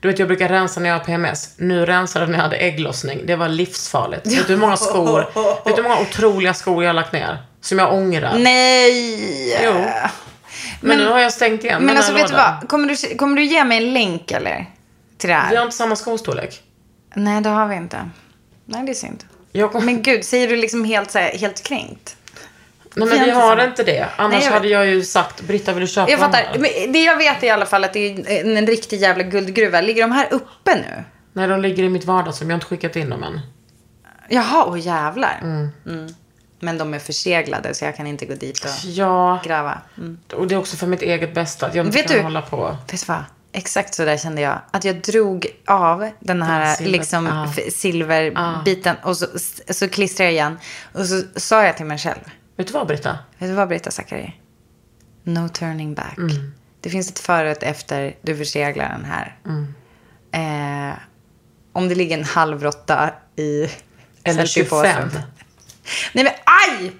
[0.00, 1.54] Du vet, jag brukar rensa när jag har PMS.
[1.56, 3.26] Nu rensade jag när jag hade ägglossning.
[3.26, 4.26] Det var livsfarligt.
[4.26, 5.18] Vet du hur många skor,
[5.64, 7.38] vet du hur många otroliga skor jag har lagt ner?
[7.60, 8.34] Som jag ångrar.
[8.38, 9.64] Nej.
[9.64, 9.72] Jo.
[10.80, 12.68] Men, nu har jag stängt igen Men den alltså här vet du vad?
[12.68, 14.66] Kommer du, kommer du ge mig en länk eller?
[15.18, 15.62] Till det Vi har här?
[15.62, 16.62] inte samma skostorlek.
[17.14, 18.10] Nej, det har vi inte.
[18.64, 19.24] Nej, det är synd.
[19.52, 19.84] Jag.
[19.84, 22.16] Men gud, säger du liksom helt, så här, helt kränkt?
[22.94, 24.08] Nej, men vi har inte det.
[24.16, 26.58] Annars Nej, jag hade jag ju sagt, Britta vill du köpa Jag fattar.
[26.58, 29.22] Men det jag vet är i alla fall att det är en, en riktig jävla
[29.22, 29.80] guldgruva.
[29.80, 31.04] Ligger de här uppe nu?
[31.32, 32.50] Nej, de ligger i mitt vardagsrum.
[32.50, 33.40] Jag har inte skickat in dem än.
[34.28, 35.38] Jaha, åh jävlar.
[35.42, 36.14] Mm.
[36.60, 39.78] Men de är förseglade så jag kan inte gå dit och Ja, gräva.
[39.98, 40.18] Mm.
[40.34, 41.66] och det är också för mitt eget bästa.
[41.66, 42.76] Att jag inte Vet kan du- hålla på.
[42.90, 43.24] Vet du vad?
[43.54, 44.60] Exakt så där kände jag.
[44.70, 49.26] Att jag drog av den här silver- liksom, f- silverbiten och så,
[49.70, 50.58] så klistrade jag igen.
[50.92, 52.20] Och så sa jag till mig själv.
[52.56, 53.18] Vet du vad Britta?
[53.38, 54.34] Vet du vad Britta Zackari?
[55.24, 56.16] No turning back.
[56.18, 56.52] Mm.
[56.80, 59.38] Det finns ett före och ett efter du förseglar den här.
[59.46, 59.74] Mm.
[60.90, 60.94] Eh,
[61.72, 63.68] om det ligger en halv råtta i
[64.24, 64.92] Eller selfiepåsen.
[65.10, 65.22] 25.
[66.12, 66.92] Nej men aj!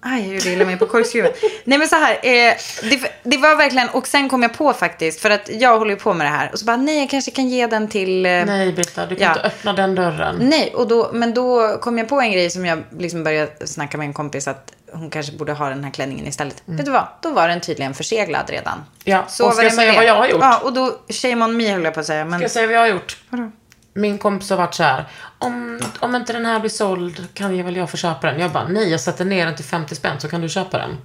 [0.00, 1.32] Aj, jag gjorde illa mig på korkskruven.
[1.64, 2.54] Nej men så här, eh,
[2.90, 5.96] det, det var verkligen, och sen kom jag på faktiskt, för att jag håller ju
[5.96, 6.50] på med det här.
[6.52, 8.26] Och så bara, nej jag kanske kan ge den till...
[8.26, 9.28] Eh, Nej Britta, du kan Ja.
[9.30, 10.36] inte öppna den dörren.
[10.40, 13.98] Nej, och då, men då kom jag på en grej som jag liksom började snacka
[13.98, 16.62] med en kompis att hon kanske borde ha den här klänningen istället.
[16.64, 17.06] Vet du vad?
[17.22, 18.72] Då var den tydligen förseglad redan.
[18.74, 18.84] Mm.
[19.04, 19.96] Ja, Så och ska jag säga det.
[19.96, 20.40] vad jag har gjort?
[20.40, 22.24] Ja, och då, shame on me höll jag på att säga.
[22.24, 23.16] Men Ska jag säga vad jag har gjort?
[23.30, 23.50] Vadå?
[23.98, 25.04] Min kompis har varit så här.
[25.38, 28.40] Om, om inte den här blir såld kan jag väl jag få köpa den.
[28.40, 30.96] Jag bara, nej jag sätter ner den till 50 spänn så kan du köpa den.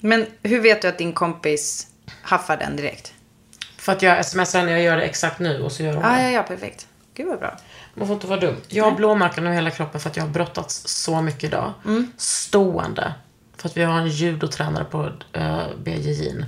[0.00, 1.86] Men hur vet du att din kompis
[2.22, 3.12] haffar den direkt?
[3.78, 6.10] För att jag smsar henne, jag gör det exakt nu och så gör hon Ja,
[6.10, 6.22] det.
[6.22, 6.86] ja, ja, perfekt.
[7.14, 7.56] Gud vad bra.
[7.94, 8.56] Man får inte vara dum.
[8.68, 11.72] Jag har blåmärken över hela kroppen för att jag har brottats så mycket idag.
[11.84, 12.12] Mm.
[12.16, 13.14] Stående.
[13.56, 15.02] För att vi har en judotränare på
[15.36, 16.44] uh, BJJ.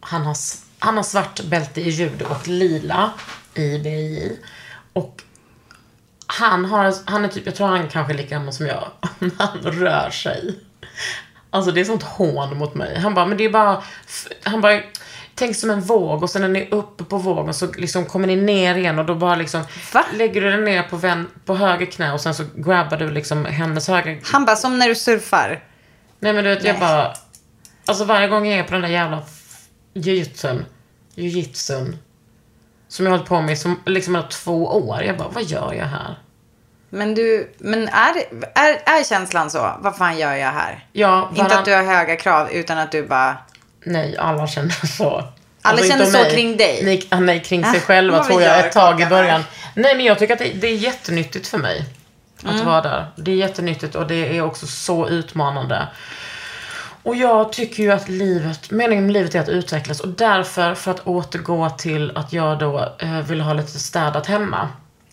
[0.00, 0.36] Han har,
[0.78, 3.10] han har svart bälte i judo och lila
[3.54, 4.36] i BJJ.
[4.92, 5.22] Och
[6.26, 8.88] han har, han är typ, jag tror han kanske är lika gammal som jag.
[9.38, 10.58] Han rör sig.
[11.50, 12.98] Alltså det är sånt hån mot mig.
[12.98, 13.82] Han bara, men det är bara,
[14.42, 14.80] han bara,
[15.34, 18.26] tänk som en våg och sen när ni är uppe på vågen så liksom kommer
[18.26, 20.04] ni ner igen och då bara liksom Va?
[20.14, 23.44] lägger du den ner på, vän, på höger knä och sen så grabbar du liksom
[23.44, 25.64] hennes höger Han bara, som när du surfar.
[26.18, 26.80] Nej men du vet, jag Nej.
[26.80, 27.14] bara...
[27.86, 29.22] Alltså varje gång jag är på den där jävla
[29.94, 30.64] jujutsun,
[31.14, 31.96] jujitsun,
[32.88, 35.02] som jag har hållit på med i som, liksom två år.
[35.02, 36.18] Jag bara, vad gör jag här?
[36.90, 38.14] Men du, men är,
[38.54, 39.70] är, är känslan så?
[39.80, 40.84] Vad fan gör jag här?
[40.92, 43.36] Ja, Inte varann- att du har höga krav, utan att du bara...
[43.84, 45.24] Nej, alla känner så.
[45.62, 46.30] Alla inte känner så mig.
[46.34, 46.80] kring dig?
[46.84, 49.44] Nej, nej kring sig Ah, själva tror jag ett tag i början.
[49.74, 51.84] Nej, men jag tycker att det, det är jättenyttigt för mig.
[52.44, 52.66] Att Mm.
[52.66, 53.06] vara där.
[53.16, 55.88] Det är jättenyttigt och det är också så utmanande.
[57.02, 60.90] Och jag tycker ju att livet, meningen med livet är att utvecklas och därför, för
[60.90, 64.68] att återgå till att jag då eh, vill ha lite städat hemma.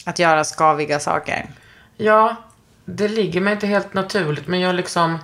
[0.06, 1.46] Att göra skaviga saker.
[1.98, 2.36] Ja,
[2.86, 5.18] det ligger mig inte helt naturligt men jag liksom...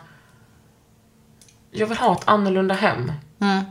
[1.71, 3.11] Jag vill ha ett annorlunda hem.
[3.41, 3.63] Mm.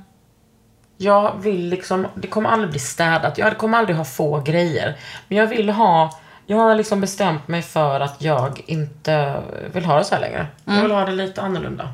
[0.96, 3.38] Jag vill liksom, det kommer aldrig bli städat.
[3.38, 4.96] Jag kommer aldrig ha få grejer.
[5.28, 9.98] Men jag vill ha, jag har liksom bestämt mig för att jag inte vill ha
[9.98, 10.46] det så här längre.
[10.64, 10.82] Jag Mm.
[10.86, 11.88] vill ha det lite annorlunda.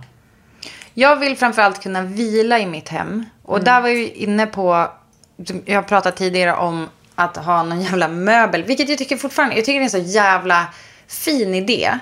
[0.99, 3.25] Jag vill framförallt kunna vila i mitt hem.
[3.43, 4.91] Och där var jag ju inne på,
[5.65, 8.63] jag har pratat tidigare om att ha någon jävla möbel.
[8.65, 10.67] Vilket jag tycker fortfarande, jag tycker det är en så jävla
[11.09, 11.99] fin idé.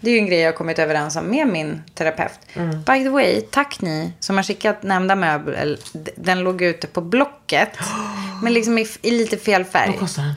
[0.00, 2.38] Det är ju en grej jag har kommit överens om med min terapeut.
[2.86, 5.78] By the way, tack ni som har skickat nämnda möbel.
[6.16, 7.78] Den låg ute på Blocket.
[8.42, 9.90] Men liksom i, i lite fel färg.
[9.90, 10.34] Vad kostar den?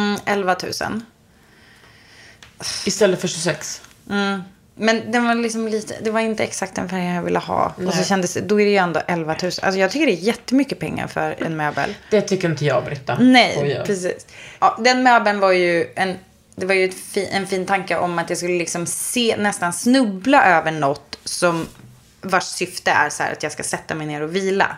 [0.00, 0.56] Mm, 11
[0.90, 1.00] 000.
[2.84, 3.82] Istället för 26.
[4.10, 4.42] Mm.
[4.76, 7.66] Men den var liksom lite, det var inte exakt den färgen jag ville ha.
[7.76, 8.04] Och så Nej.
[8.04, 9.52] kändes det, då är det ju ändå 11 000.
[9.62, 11.94] Alltså jag tycker det är jättemycket pengar för en möbel.
[12.10, 13.18] Det tycker inte jag, Britta.
[13.20, 14.26] Nej, precis.
[14.60, 16.18] Ja, den möbeln var ju en,
[16.54, 19.72] det var ju ett fi, en fin tanke om att jag skulle liksom se, nästan
[19.72, 21.66] snubbla över något som,
[22.20, 24.76] vars syfte är så här att jag ska sätta mig ner och vila.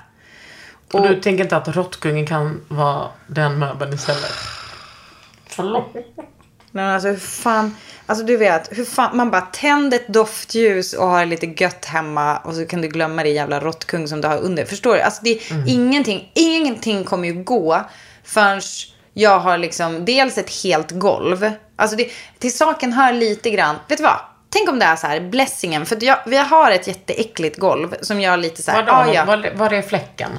[0.92, 4.32] Och du tänker inte att råttkungen kan vara den möbeln istället?
[5.46, 5.96] Förlåt.
[6.76, 11.06] Men alltså hur fan, alltså du vet, hur fan, man bara tänder ett doftljus och
[11.06, 14.38] har lite gött hemma och så kan du glömma det jävla råttkung som du har
[14.38, 14.64] under.
[14.64, 15.00] Förstår du?
[15.00, 17.80] Alltså det är ingenting, ingenting kommer ju gå
[18.24, 18.60] förrän
[19.14, 21.50] jag har liksom dels ett helt golv.
[21.76, 24.20] Alltså det, till saken hör lite grann, vet du vad?
[24.50, 28.20] Tänk om det är så här, blessingen, för jag, vi har ett jätteäckligt golv som
[28.20, 28.92] jag lite så här, Vadå?
[28.92, 29.24] ah, ja.
[29.24, 30.30] Var, var är fläcken?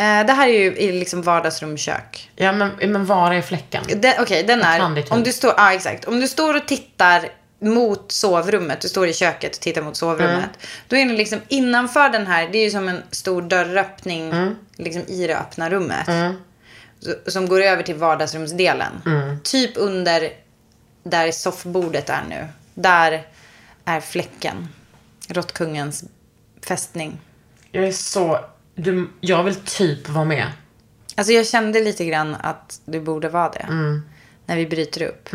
[0.00, 2.30] Eh, det här är ju i liksom vardagsrum, kök.
[2.36, 3.84] Ja, men, men var är fläcken?
[3.96, 5.12] Den, Okej, den Jag kan är...
[5.12, 6.04] Om du, står, ja, exakt.
[6.04, 10.38] om du står och tittar mot sovrummet, du står i köket och tittar mot sovrummet.
[10.38, 10.50] Mm.
[10.88, 14.56] Då är det liksom innanför den här, det är ju som en stor dörröppning Mm.
[14.76, 16.08] liksom i det öppna rummet.
[17.00, 18.92] Så, som går över till vardagsrumsdelen.
[19.06, 19.40] Mm.
[19.42, 20.30] Typ under
[21.02, 22.48] där soffbordet är nu.
[22.74, 23.26] Där
[23.84, 24.68] är fläcken.
[25.28, 26.04] Råttkungens
[26.66, 27.18] fästning.
[27.72, 28.40] Jag är så...
[28.82, 30.46] Du, jag vill typ vara med.
[31.16, 33.66] Alltså jag kände lite grann att du borde vara det.
[34.46, 35.28] När vi bryter upp.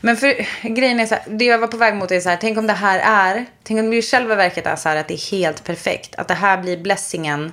[0.00, 2.38] Men för grejen är så här, det jag var på väg mot är så här,
[2.40, 5.08] tänk om det här är, tänk om det i själva verket är så här att
[5.08, 6.14] det är helt perfekt.
[6.14, 7.52] Att det här blir blessingen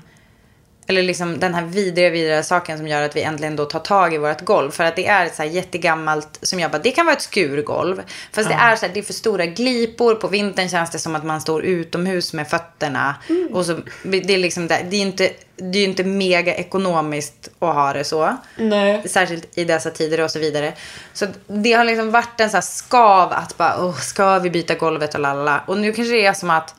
[0.88, 4.14] eller liksom den här vidriga, vidriga saken som gör att vi äntligen då tar tag
[4.14, 4.72] i vårt golv.
[4.72, 8.02] För att det är så här jättegammalt, som jag bara, det kan vara ett skurgolv.
[8.32, 10.16] Fast det är så här, det är för stora glipor.
[10.16, 13.16] På vintern känns det som att man står utomhus med fötterna.
[13.52, 17.94] Och så, det är liksom, det, är inte, det är inte mega ekonomiskt att ha
[17.94, 18.38] det så.
[18.58, 19.10] Nej.
[19.10, 20.74] Särskilt i dessa tider och så vidare.
[21.14, 24.76] Så det har liksom varit en så här skav att bara, oh, ska vi byta
[24.76, 25.64] golvet och lalla.
[25.68, 26.76] Och nu kanske det är som att,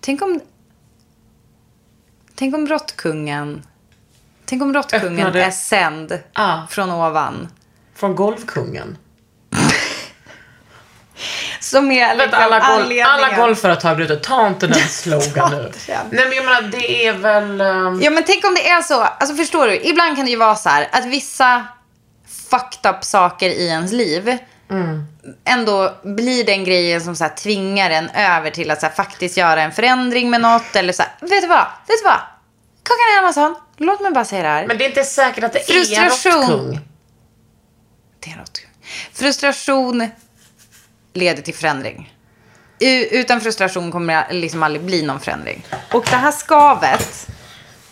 [0.00, 0.40] tänk om,
[2.34, 3.62] tänk om råttkungen,
[4.44, 6.66] tänk om råttkungen Öppnade- är sänd Ja.
[6.70, 7.48] från ovan.
[7.96, 8.98] Från golvkungen.
[11.60, 13.06] Som är liksom alla, anledningen.
[13.06, 14.16] alla golvföretag blir ute.
[14.28, 15.72] Ta inte den slogan nu.
[15.88, 17.60] Nej men jag menar det är väl...
[17.60, 20.36] ehm, Ja men tänk om det är så, alltså förstår du, ibland kan det ju
[20.36, 21.64] vara så här att vissa
[22.50, 24.38] fucked up saker i ens liv
[25.44, 29.36] ändå blir den grejen som så här tvingar en över till att så här, faktiskt
[29.36, 32.20] göra en förändring med något eller så här, vet du vad, vet du vad?
[32.82, 34.66] Kakan Hermansson, låt mig bara säga det här.
[34.66, 36.42] Men det är inte säkert att det är en Frustration.
[36.42, 36.80] råttkung.
[38.20, 38.60] Det är något.
[39.12, 40.10] Frustration
[41.12, 42.14] leder till förändring.
[43.10, 45.66] Utan frustration kommer det liksom aldrig bli någon förändring.
[45.92, 47.26] Och det här skavet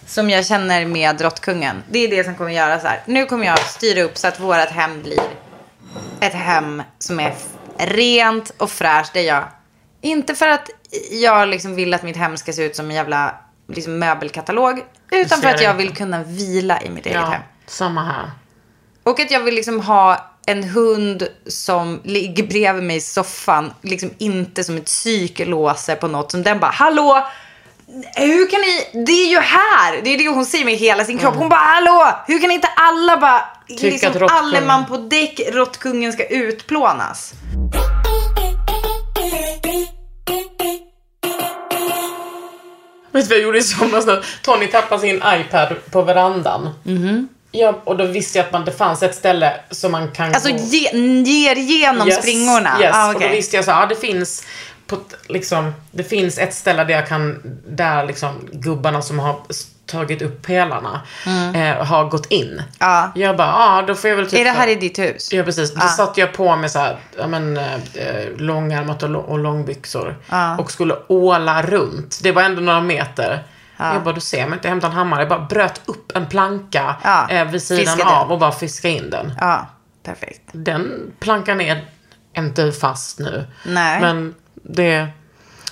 [0.06, 3.02] som jag känner med råttkungen, det är det som kommer göra så här.
[3.06, 5.20] Nu kommer jag styra upp så att vårt hem blir
[6.20, 7.34] ett hem som är
[7.78, 9.12] rent och fräscht.
[9.12, 9.44] Där jag,
[10.00, 10.70] inte för att
[11.10, 13.34] jag liksom vill att mitt hem ska se ut som en jävla
[13.68, 14.84] liksom, möbelkatalog.
[15.10, 17.42] Utan för att jag vill kunna vila i mitt eget Ja, hem.
[17.66, 18.30] samma här.
[19.02, 23.72] Och att jag vill liksom ha en hund som ligger bredvid mig i soffan.
[23.82, 26.30] Liksom inte som ett psyklåse på något.
[26.30, 27.26] Som den bara, hallå!
[28.16, 30.00] Hur kan ni, det är ju här!
[30.02, 31.34] Det är det hon säger med hela sin kropp.
[31.36, 32.08] Hon bara, hallå!
[32.26, 33.42] Hur kan inte alla bara,
[33.78, 37.32] liksom råttkungen- alle man på däck, råttkungen ska utplånas.
[43.12, 44.06] Vet du vad jag gjorde i somras
[44.42, 46.68] Tony tappade sin iPad på verandan?
[47.52, 50.50] Ja, och då visste jag att man, det fanns ett ställe som man kan Alltså
[50.52, 50.56] gå...
[50.58, 50.90] ge,
[51.22, 52.76] ger igenom Yes, springorna.
[52.80, 54.44] Yes, Ah, och då visste jag så ja det finns
[54.86, 54.96] på,
[55.28, 59.40] liksom, det finns ett ställe där jag kan, där liksom gubbarna som har
[59.90, 61.00] tagit upp pelarna
[61.54, 62.52] eh, har gått in.
[62.52, 62.64] Mm.
[62.78, 63.12] Ja.
[63.14, 65.32] Jag bara, ja då får jag väl typ Är det här i ditt hus?
[65.32, 65.74] Ja precis.
[65.74, 65.88] Då Ja.
[65.88, 67.64] satt jag på mig så här, ja men, eh,
[68.36, 70.16] långärmat och, och långbyxor.
[70.58, 72.20] Och skulle åla runt.
[72.22, 73.42] Det var ändå några meter.
[73.76, 75.20] Jag bara, du ser mig inte hämta en hammare.
[75.20, 78.10] Jag bara bröt upp en planka Ja, eh, vid sidan fiskade.
[78.16, 79.32] av och bara fiskade in den.
[79.40, 79.66] Ja,
[80.04, 80.42] perfekt.
[80.52, 81.84] Den plankan är
[82.36, 83.46] inte fast nu.
[83.66, 84.00] Nej.
[84.00, 85.08] Men det...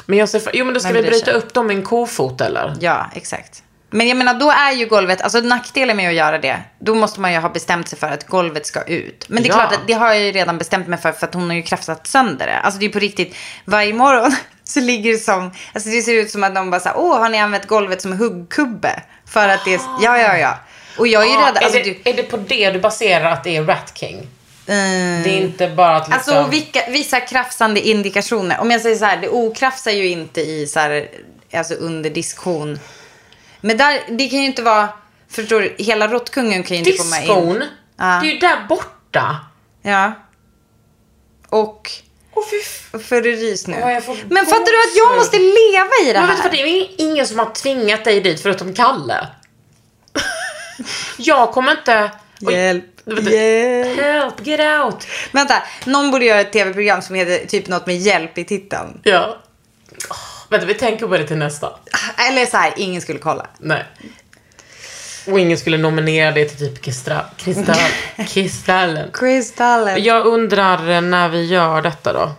[0.06, 1.34] Men jag ser Jo men då ska Men vi bryta sig.
[1.34, 2.74] upp dem med en kofot eller?
[2.80, 3.62] Ja, exakt.
[3.90, 7.20] Men jag menar, då är ju golvet, alltså nackdelen med att göra det, då måste
[7.20, 9.24] man ju ha bestämt sig för att golvet ska ut.
[9.28, 9.54] Men det är Ja.
[9.54, 11.62] klart att det har jag ju redan bestämt mig för, för att hon har ju
[11.62, 12.58] krafsat sönder det.
[12.58, 14.32] Alltså det är på riktigt, varje morgon
[14.64, 17.28] så ligger det som, alltså det ser ut som att de bara såhär, åh har
[17.28, 19.02] ni använt golvet som huggkubbe?
[19.26, 20.58] För att det är, ja ja ja.
[20.98, 22.80] Och jag är ju Ja, rädd, alltså är, det, du, är det på det du
[22.80, 24.26] baserar att det är Rat King?
[24.66, 25.22] Mm.
[25.22, 26.36] Det är inte bara att liksom...
[26.38, 28.60] Alltså vilka, vissa krafsande indikationer.
[28.60, 31.08] Om jag säger så här, det okrafsar ju inte i så här,
[31.54, 32.78] alltså under diskhon.
[33.60, 34.88] Men där, det kan ju inte vara,
[35.30, 37.22] förstår du, hela råttkungen kan ju inte komma in.
[37.22, 37.62] Diskon,
[37.98, 38.04] Ja.
[38.22, 39.36] det är ju där borta.
[39.82, 40.12] Ja.
[41.48, 41.90] Och,
[42.34, 43.74] Åh fy f- för det rys nu.
[43.74, 46.50] Får Men fattar du att jag måste leva i det Men vet du här?
[46.50, 49.26] det är ingen som har tvingat dig dit förutom Kalle.
[51.18, 52.10] jag kommer inte...
[52.40, 54.00] Oj, Hjälp, du- hjälp.
[54.00, 55.06] Help, get out.
[55.32, 59.00] Vänta, någon borde göra ett tv-program som heter typ något med hjälp i titeln.
[59.04, 59.38] Ja.
[60.48, 61.70] Vänta, vi tänker på det till nästa.
[62.30, 63.46] Eller så här, ingen skulle kolla.
[63.58, 63.84] Nej.
[65.26, 67.76] Och ingen skulle nominera det till typ Kristra, Kristall,
[68.28, 69.10] Kristallen.
[69.12, 70.04] Kristallen.
[70.04, 72.30] Jag undrar eh, när vi gör detta då?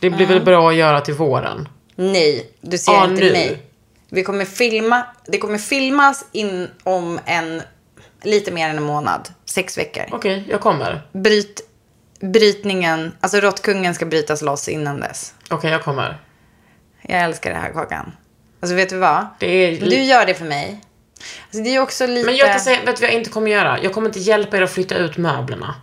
[0.00, 1.68] Det blir väl bra att göra till våren?
[1.94, 3.32] Nej, du ser Ja, inte nu.
[3.32, 3.62] mig.
[4.08, 7.62] Vi kommer filma, det kommer filmas in om en,
[8.22, 9.28] lite mer än en månad.
[9.44, 10.04] Sex veckor.
[10.12, 11.02] Okej, jag kommer.
[11.12, 11.60] Bryt,
[12.20, 15.34] brytningen, alltså råttkungen ska brytas loss innan dess.
[15.50, 16.18] Okej, jag kommer.
[17.08, 18.12] Jag älskar det här Kakan.
[18.60, 19.26] Alltså vet du vad?
[19.38, 20.80] Du gör det för mig.
[21.44, 22.26] Alltså det är också lite...
[22.26, 23.82] Men jag kan säga, vet du vad jag inte kommer göra?
[23.82, 25.74] Jag kommer inte hjälpa er att flytta ut möblerna.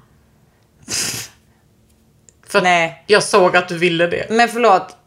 [2.47, 3.03] För Nej.
[3.07, 4.27] jag såg att du ville det.
[4.29, 4.97] Men förlåt.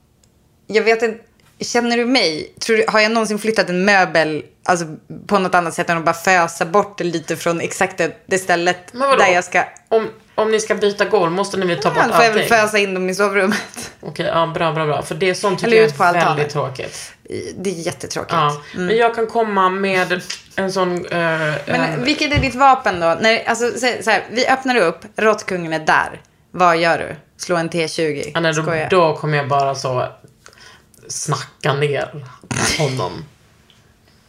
[0.66, 1.20] Jag vet inte.
[1.60, 2.54] Känner du mig?
[2.60, 4.96] Tror du, har jag någonsin flyttat en möbel alltså,
[5.26, 8.38] på något annat sätt än att bara fösa bort det lite från exakt det, det
[8.38, 9.64] stället där jag ska...
[9.88, 12.30] Om, om ni ska byta golv måste ni väl ta bort Ja, då får jag
[12.32, 12.59] väl allting?
[12.59, 13.93] fösa in dem i sovrummet.
[14.01, 15.03] Okej, ja, bra, bra, bra.
[15.03, 17.12] För det är sånt tycker jag är väldigt tråkigt.
[17.57, 18.32] Det är jättetråkigt.
[18.32, 18.62] Ja.
[18.74, 20.22] Men jag kan komma med
[20.57, 21.07] en sån...
[21.07, 23.16] eh, Men en- vilket är ditt vapen då?
[23.20, 26.20] När, alltså, så, så här, vi öppnar upp, råttkungen är där.
[26.51, 27.16] Vad gör du?
[27.37, 28.30] Slå en T20?
[28.34, 28.89] Ja, nej, då, Skojar.
[28.91, 30.09] då kommer jag bara så
[31.09, 32.24] snacka ner
[32.78, 33.24] honom.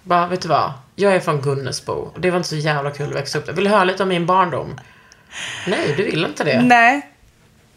[0.03, 0.74] Bara, vet du vad?
[0.95, 2.10] Jag är från Gunnesbo.
[2.18, 3.53] Det var inte så jävla kul att växa upp där.
[3.53, 4.80] Vill du höra lite om min barndom?
[5.67, 6.61] Nej, du vill inte det.
[6.61, 7.01] Nej.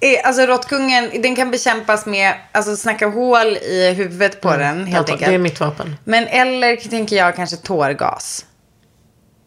[0.00, 5.11] Eh, Alltså råttkungen, den kan bekämpas med, alltså snacka hål i huvudet på den helt
[5.11, 5.28] enkelt.
[5.28, 5.96] det är mitt vapen.
[6.04, 8.44] Men eller tänker jag kanske tårgas.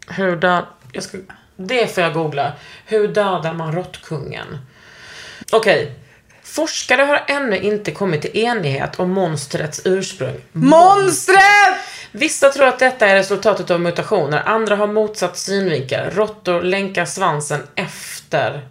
[0.07, 0.66] Hur död...
[0.91, 1.18] Jag ska...
[1.57, 2.51] Det får jag googla.
[2.86, 4.57] Hur dödar man råttkungen?
[5.51, 5.91] Okej.
[6.43, 10.36] Forskare har ännu inte kommit till enighet om monstrets ursprung.
[10.51, 11.38] Monstret!
[12.16, 16.11] Vissa tror att detta är resultatet av mutationer, andra har motsatt synvinkel.
[16.11, 18.68] Råttor länkar svansen efter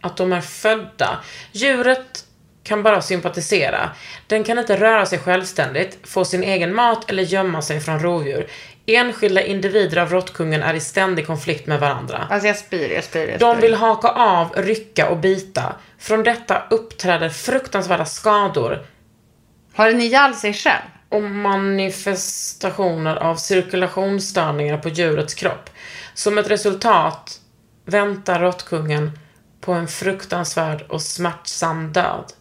[0.00, 1.18] att de är födda.
[1.52, 2.24] Djuret
[2.62, 3.90] kan bara sympatisera.
[4.26, 8.46] Den kan inte röra sig självständigt, få sin egen mat eller gömma sig från rovdjur.
[8.86, 12.26] Enskilda individer av råttkungen är i ständig konflikt med varandra.
[12.30, 13.62] Alltså jag spyr, jag spyr, jag De spyr.
[13.62, 15.76] vill haka av, rycka och bita.
[15.98, 18.86] Från detta uppträder fruktansvärda skador
[19.74, 20.95] Har den ihjäl sig själv?
[21.08, 25.70] Och manifestationer av cirkulationsstörningar på djurets kropp.
[26.14, 27.40] Som ett resultat
[27.84, 29.18] väntar råttkungen
[29.60, 32.32] på en fruktansvärd och smärtsam död.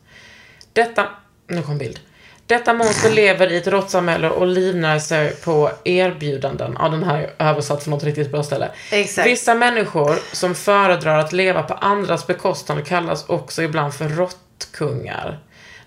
[0.73, 1.09] Detta,
[1.47, 1.99] nu kom bild.
[2.47, 6.75] Detta monster lever i ett råttsamhälle och livnär sig på erbjudanden.
[6.79, 8.71] Ja, den här är översatt från något riktigt bra ställe.
[8.91, 9.27] Exakt.
[9.27, 15.39] Vissa människor som föredrar att leva på andras bekostnad kallas också ibland för råttkungar.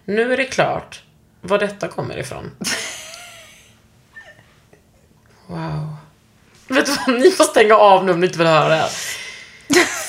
[0.04, 1.02] Nu är det klart
[1.48, 2.50] var detta kommer ifrån.
[5.46, 5.96] Wow.
[6.68, 8.90] Vet du vad, ni får stänga av nu om ni inte vill höra det här.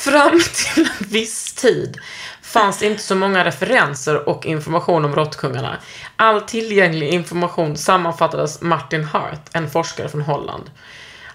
[0.04, 1.98] Fram till en viss tid
[2.42, 5.78] fanns det inte så många referenser och information om råttkungarna.
[6.16, 10.72] All tillgänglig information sammanfattades Martin Hart, en forskare från Holland.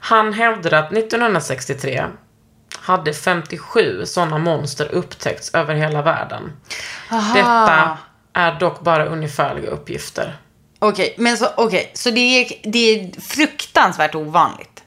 [0.00, 2.04] Han hävdade att 1963
[2.78, 6.52] hade 57 sådana monster upptäckts över hela världen.
[7.34, 7.98] Detta
[8.34, 10.36] är dock bara ungefärliga uppgifter.
[10.78, 14.82] Okej, men så, okej, så det är, det är fruktansvärt ovanligt.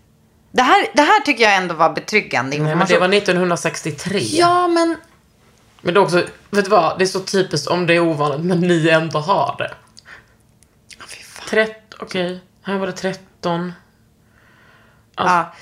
[0.52, 2.94] Det här, det här tycker jag ändå var betryggande Nej, men information.
[2.94, 4.20] det var 1963.
[4.20, 4.96] Ja, men
[5.82, 6.18] Men det är också,
[6.50, 7.00] vet du vad?
[7.00, 9.74] Det är så typiskt om det är ovanligt, men ni ändå har det.
[11.50, 12.40] Trett, okej.
[12.64, 13.74] Här var det 13.
[15.16, 15.54] Alltså, ja.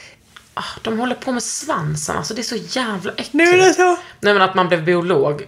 [0.54, 3.34] ah, de håller på med svansen, alltså det är så jävla äckligt.
[3.34, 3.98] Nu är det så.
[4.20, 5.48] Nej men att man blev biolog.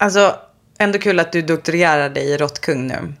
[0.00, 0.36] Alltså,
[0.78, 3.12] ändå kul att du doktorerade i råttkung nu.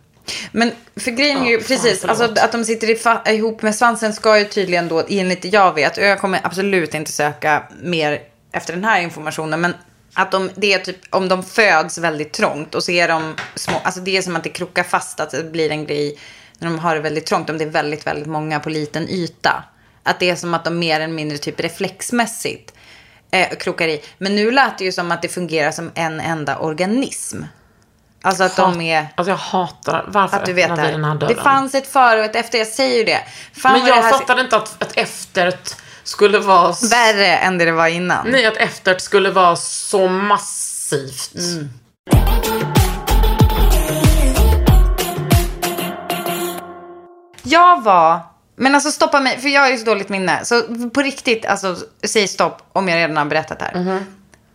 [0.52, 4.12] Men för grejen är ju Ja, precis, alltså att de sitter i ihop med svansen
[4.12, 8.20] ska ju tydligen då, enligt jag vet, och jag kommer absolut inte söka mer
[8.52, 9.74] efter den här informationen, men
[10.14, 13.76] att de, det är typ, om de föds väldigt trångt och så är de små,
[13.84, 16.18] alltså det är som att det krokar fast, att det blir en grej
[16.58, 19.64] när de har det väldigt trångt, om det är väldigt, väldigt många på liten yta.
[20.02, 22.74] Att det är som att de mer eller mindre typ reflexmässigt
[23.30, 24.02] eh, krokar i.
[24.18, 27.42] Men nu lät det ju som att det fungerar som en enda organism.
[28.22, 29.08] Alltså att de är...
[29.14, 31.20] Alltså jag hatar, varför Att du vet öppnar vi den här det.
[31.20, 31.36] dörren?
[31.36, 33.20] Det fanns ett före och ett efter, jag säger ju det.
[33.52, 35.74] Fan men vad det jag här fattade inte att, att eftert
[36.04, 36.74] skulle vara...
[36.90, 38.26] Värre än det det var innan.
[38.30, 41.34] Nej, att eftert skulle vara så massivt.
[41.34, 41.70] Mm.
[47.42, 48.20] Jag var,
[48.60, 50.44] men alltså stoppa mig, för jag har ju så dåligt minne.
[50.44, 54.02] Så på riktigt, alltså säg stopp om jag redan har berättat det här.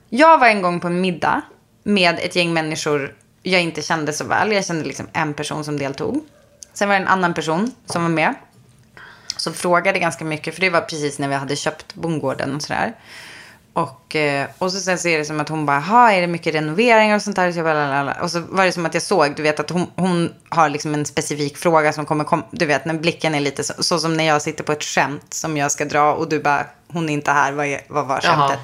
[0.09, 1.41] Jag var en gång på en middag
[1.83, 4.51] med ett gäng människor jag inte kände så väl.
[4.51, 6.25] Jag kände liksom en person som deltog.
[6.73, 8.33] Sen var det en annan person som var med.
[9.37, 12.93] Som frågade ganska mycket, för det var precis när vi hade köpt bondgården och sådär.
[13.75, 16.27] Och, eh, och så sen så är det som att hon bara, ha är det
[16.27, 17.51] mycket renoveringar och sånt där?
[17.51, 19.87] Så jag bara, och så var det som att jag såg, du vet att hon,
[19.95, 23.63] hon har liksom en specifik fråga som kommer, kom, du vet när blicken är lite
[23.63, 26.39] så, så som när jag sitter på ett skämt som jag ska dra och du
[26.39, 28.37] bara, hon är inte här, vad, är, vad var Jaha.
[28.37, 28.59] skämtet?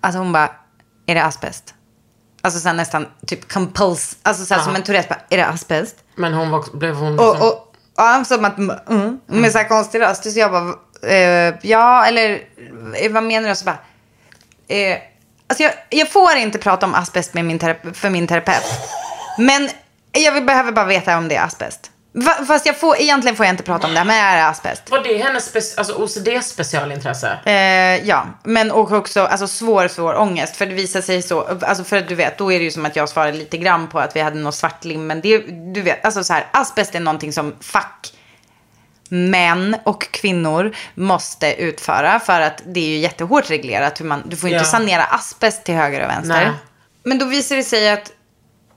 [0.00, 0.50] Alltså hon bara,
[1.06, 1.74] är det asbest?
[2.40, 5.96] Alltså sen nästan typ compuls, alltså så här, som en Tourette, bara, är det asbest?
[6.14, 7.28] Men hon var, blev hon liksom...
[7.28, 10.32] Och, och, ja, som att, mm, med så här konstig röst.
[10.32, 10.74] Så jag bara,
[11.06, 12.42] eh, ja, eller
[12.94, 13.54] eh, vad menar du?
[13.54, 13.78] Så bara,
[14.68, 14.98] eh,
[15.46, 17.58] alltså jag, jag får inte prata om asbest med min
[17.94, 18.64] för min terapeut.
[19.38, 19.68] Men
[20.12, 21.90] jag behöver bara veta om det är asbest.
[22.46, 24.90] Fast jag får, egentligen får jag inte prata om det, men är det asbest?
[24.90, 27.38] Var det hennes alltså OCD-specialintresse?
[27.44, 30.56] Eh, ja, men och också alltså, svår, svår ångest.
[30.56, 32.86] För det visar sig så, alltså för att du vet, då är det ju som
[32.86, 35.06] att jag svarade lite grann på att vi hade något svartlim.
[35.06, 35.38] Men det,
[35.74, 38.12] du vet, alltså så här, asbest är någonting som fack
[39.12, 42.20] män och kvinnor måste utföra.
[42.20, 44.00] För att det är ju jättehårt reglerat.
[44.00, 44.64] Hur man, du får inte Ja.
[44.64, 46.34] sanera asbest till höger och vänster.
[46.34, 46.50] Nej.
[47.02, 48.12] Men då visar det sig att,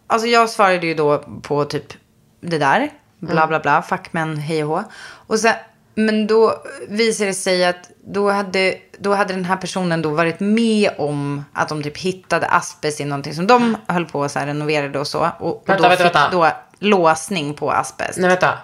[0.07, 1.93] alltså jag svarade ju då på typ
[2.41, 2.89] det där.
[3.19, 4.83] Bla bla bla, fackmän, hej och hå.
[5.27, 5.53] Och sen,
[5.95, 10.39] men då visade det sig att då hade, då hade den här personen då varit
[10.39, 14.99] med om att de typ hittade asbest i någonting som de höll på här renoverade
[14.99, 15.29] och så.
[15.39, 16.29] Och, och Vänta, då vänta, fick vänta.
[16.31, 18.17] då låsning på asbest.
[18.17, 18.57] Nej, vänta.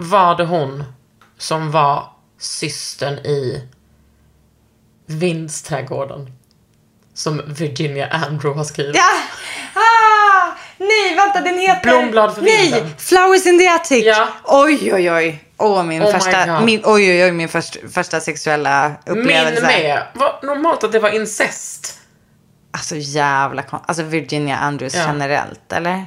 [0.00, 0.84] Var det hon
[1.38, 3.68] som var systern i
[5.06, 6.32] Vindsträdgården?
[7.14, 8.96] Som Virginia Andrew har skrivit.
[8.96, 9.10] Ja!
[9.74, 10.52] Ah!
[10.78, 11.82] Nej, vänta, den heter...
[11.82, 12.90] Blomblad för Nej, vinden.
[12.98, 14.04] Flowers in the Attic.
[14.06, 14.28] Ja.
[14.44, 15.44] Oj, oj, oj.
[15.56, 19.66] Åh, min Oh första, min, oj, oj, oj, min först, första sexuella upplevelse.
[19.66, 20.02] Min med.
[20.14, 21.98] Var normalt att det var incest.
[22.72, 25.04] Alltså jävla kon- Alltså Virginia Andrews Ja.
[25.06, 26.06] generellt, eller?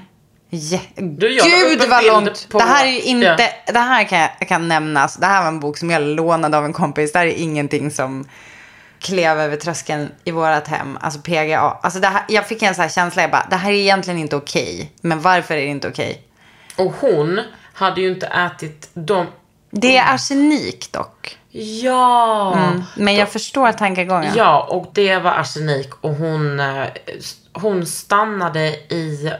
[0.55, 0.79] Ja.
[0.95, 2.47] Du, Gud vad långt.
[2.49, 3.73] på- Det här är inte, Ja.
[3.73, 5.15] det här kan jag kan nämnas.
[5.15, 7.11] Det här var en bok som jag lånade av en kompis.
[7.11, 8.27] Det här är ingenting som
[8.99, 10.97] klev över tröskeln i vårat hem.
[11.01, 11.59] Alltså PGA.
[11.59, 14.19] Alltså det här, jag fick en sån här känsla, jag bara, det här är egentligen
[14.19, 14.91] inte okej.
[15.01, 16.21] Men varför är det inte okej?
[16.75, 17.41] Och hon
[17.73, 19.27] hade ju inte ätit de...
[19.71, 21.37] Det är arsenik dock.
[21.83, 22.53] Ja!
[22.57, 22.83] Mm.
[22.97, 24.33] Men jag förstår tankegången.
[24.35, 26.85] Ja, och det var arsenik och hon, eh,
[27.53, 29.31] hon stannade i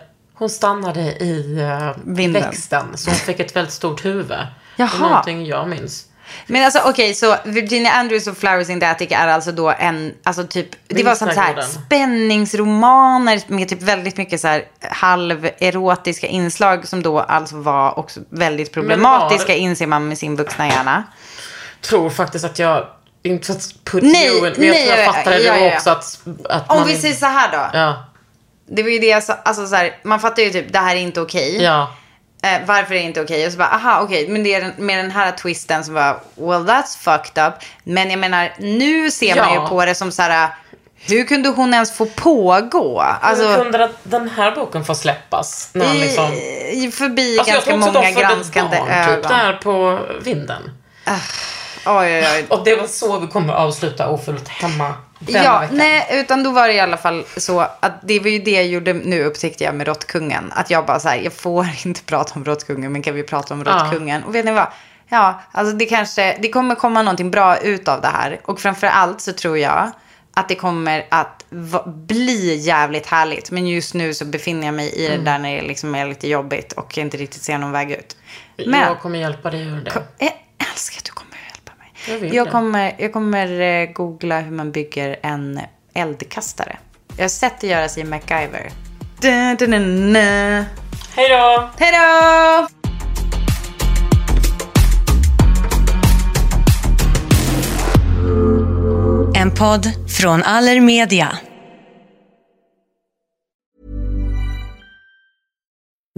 [0.44, 1.60] hon stannade i
[2.06, 2.42] Vinden.
[2.44, 2.86] växten.
[2.96, 4.28] Så hon fick ett väldigt stort huvud.
[4.28, 4.90] Det Jaha.
[4.96, 6.06] är någonting jag minns.
[6.48, 10.14] Men alltså okej, så Virginia Andrews och Flowers in the Attic är alltså då en,
[10.24, 16.28] alltså typ, det var sånt så här spänningsromaner med typ väldigt mycket så här halverotiska
[16.28, 21.04] inslag som då alltså var också väldigt problematiska var- inser man med sin vuxna hjärna.
[21.82, 22.86] Tror faktiskt att jag,
[23.24, 25.54] inte för att put Nej, you in, men jag nej, tror jag ja, fattade ja,
[25.54, 25.76] det ja.
[25.76, 26.20] också att,
[26.50, 27.78] att Om man, vi säger så här då.
[27.78, 28.06] Ja,
[28.76, 30.96] Det var ju det jag sa, alltså så här, man fattar ju typ det här
[30.96, 31.64] är inte okej.
[31.64, 31.96] ja.
[32.44, 33.46] Eh, varför är det inte okej?
[33.46, 36.20] Och så bara, aha okej, men det är den, med den här twisten som var,
[36.36, 37.54] well that's fucked up.
[37.84, 39.62] Men jag menar, nu ser man Ja.
[39.62, 40.50] ju på det som så här,
[41.08, 43.00] hur kunde hon ens få pågå?
[43.02, 45.70] Alltså, Alltså, kunde att den här boken får släppas?
[45.74, 46.34] När han liksom...
[46.34, 49.16] i, förbi Alltså, jag ganska tror också många de födde granskande barn, ögon.
[49.22, 50.62] Typ där på vinden.
[51.86, 52.46] Oj, oj, oj.
[52.50, 54.94] Och det var så vi kommer avsluta ofullt hemma
[55.28, 58.52] Ja, nej, utan då var det i alla fall så att det var ju det
[58.52, 60.52] jag gjorde, nu upptäckte jag med råttkungen.
[60.56, 63.54] Att jag bara så här, jag får inte prata om råttkungen, men kan vi prata
[63.54, 63.72] om Ja.
[63.74, 64.24] råttkungen?
[64.24, 64.68] Och vet ni vad?
[65.10, 68.40] Ja, alltså det kanske, det kommer komma någonting bra ut av det här.
[68.46, 69.92] Och framför allt så tror jag
[70.36, 71.46] att det kommer att
[71.86, 73.52] bli jävligt härligt.
[73.52, 75.24] Men just nu så befinner jag mig i Mm.
[75.26, 77.92] det där när det liksom är lite jobbigt och jag inte riktigt ser någon väg
[77.92, 78.18] ut.
[78.68, 79.92] Men Jag kommer hjälpa dig ur det.
[80.18, 80.32] jag
[80.72, 81.33] älskar att du kommer.
[82.08, 85.60] Jag Jag kommer, jag kommer eh, googla hur man bygger en
[85.94, 86.78] eldkastare.
[87.18, 88.72] Jag har sett det göras i MacGyver.
[91.16, 91.70] Hej då!
[91.78, 92.68] Hej då!
[99.36, 101.38] En podd från Allermedia.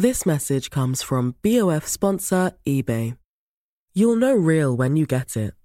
[0.01, 3.13] This message comes from BOF sponsor eBay.
[3.95, 5.64] You'll know real when you get it.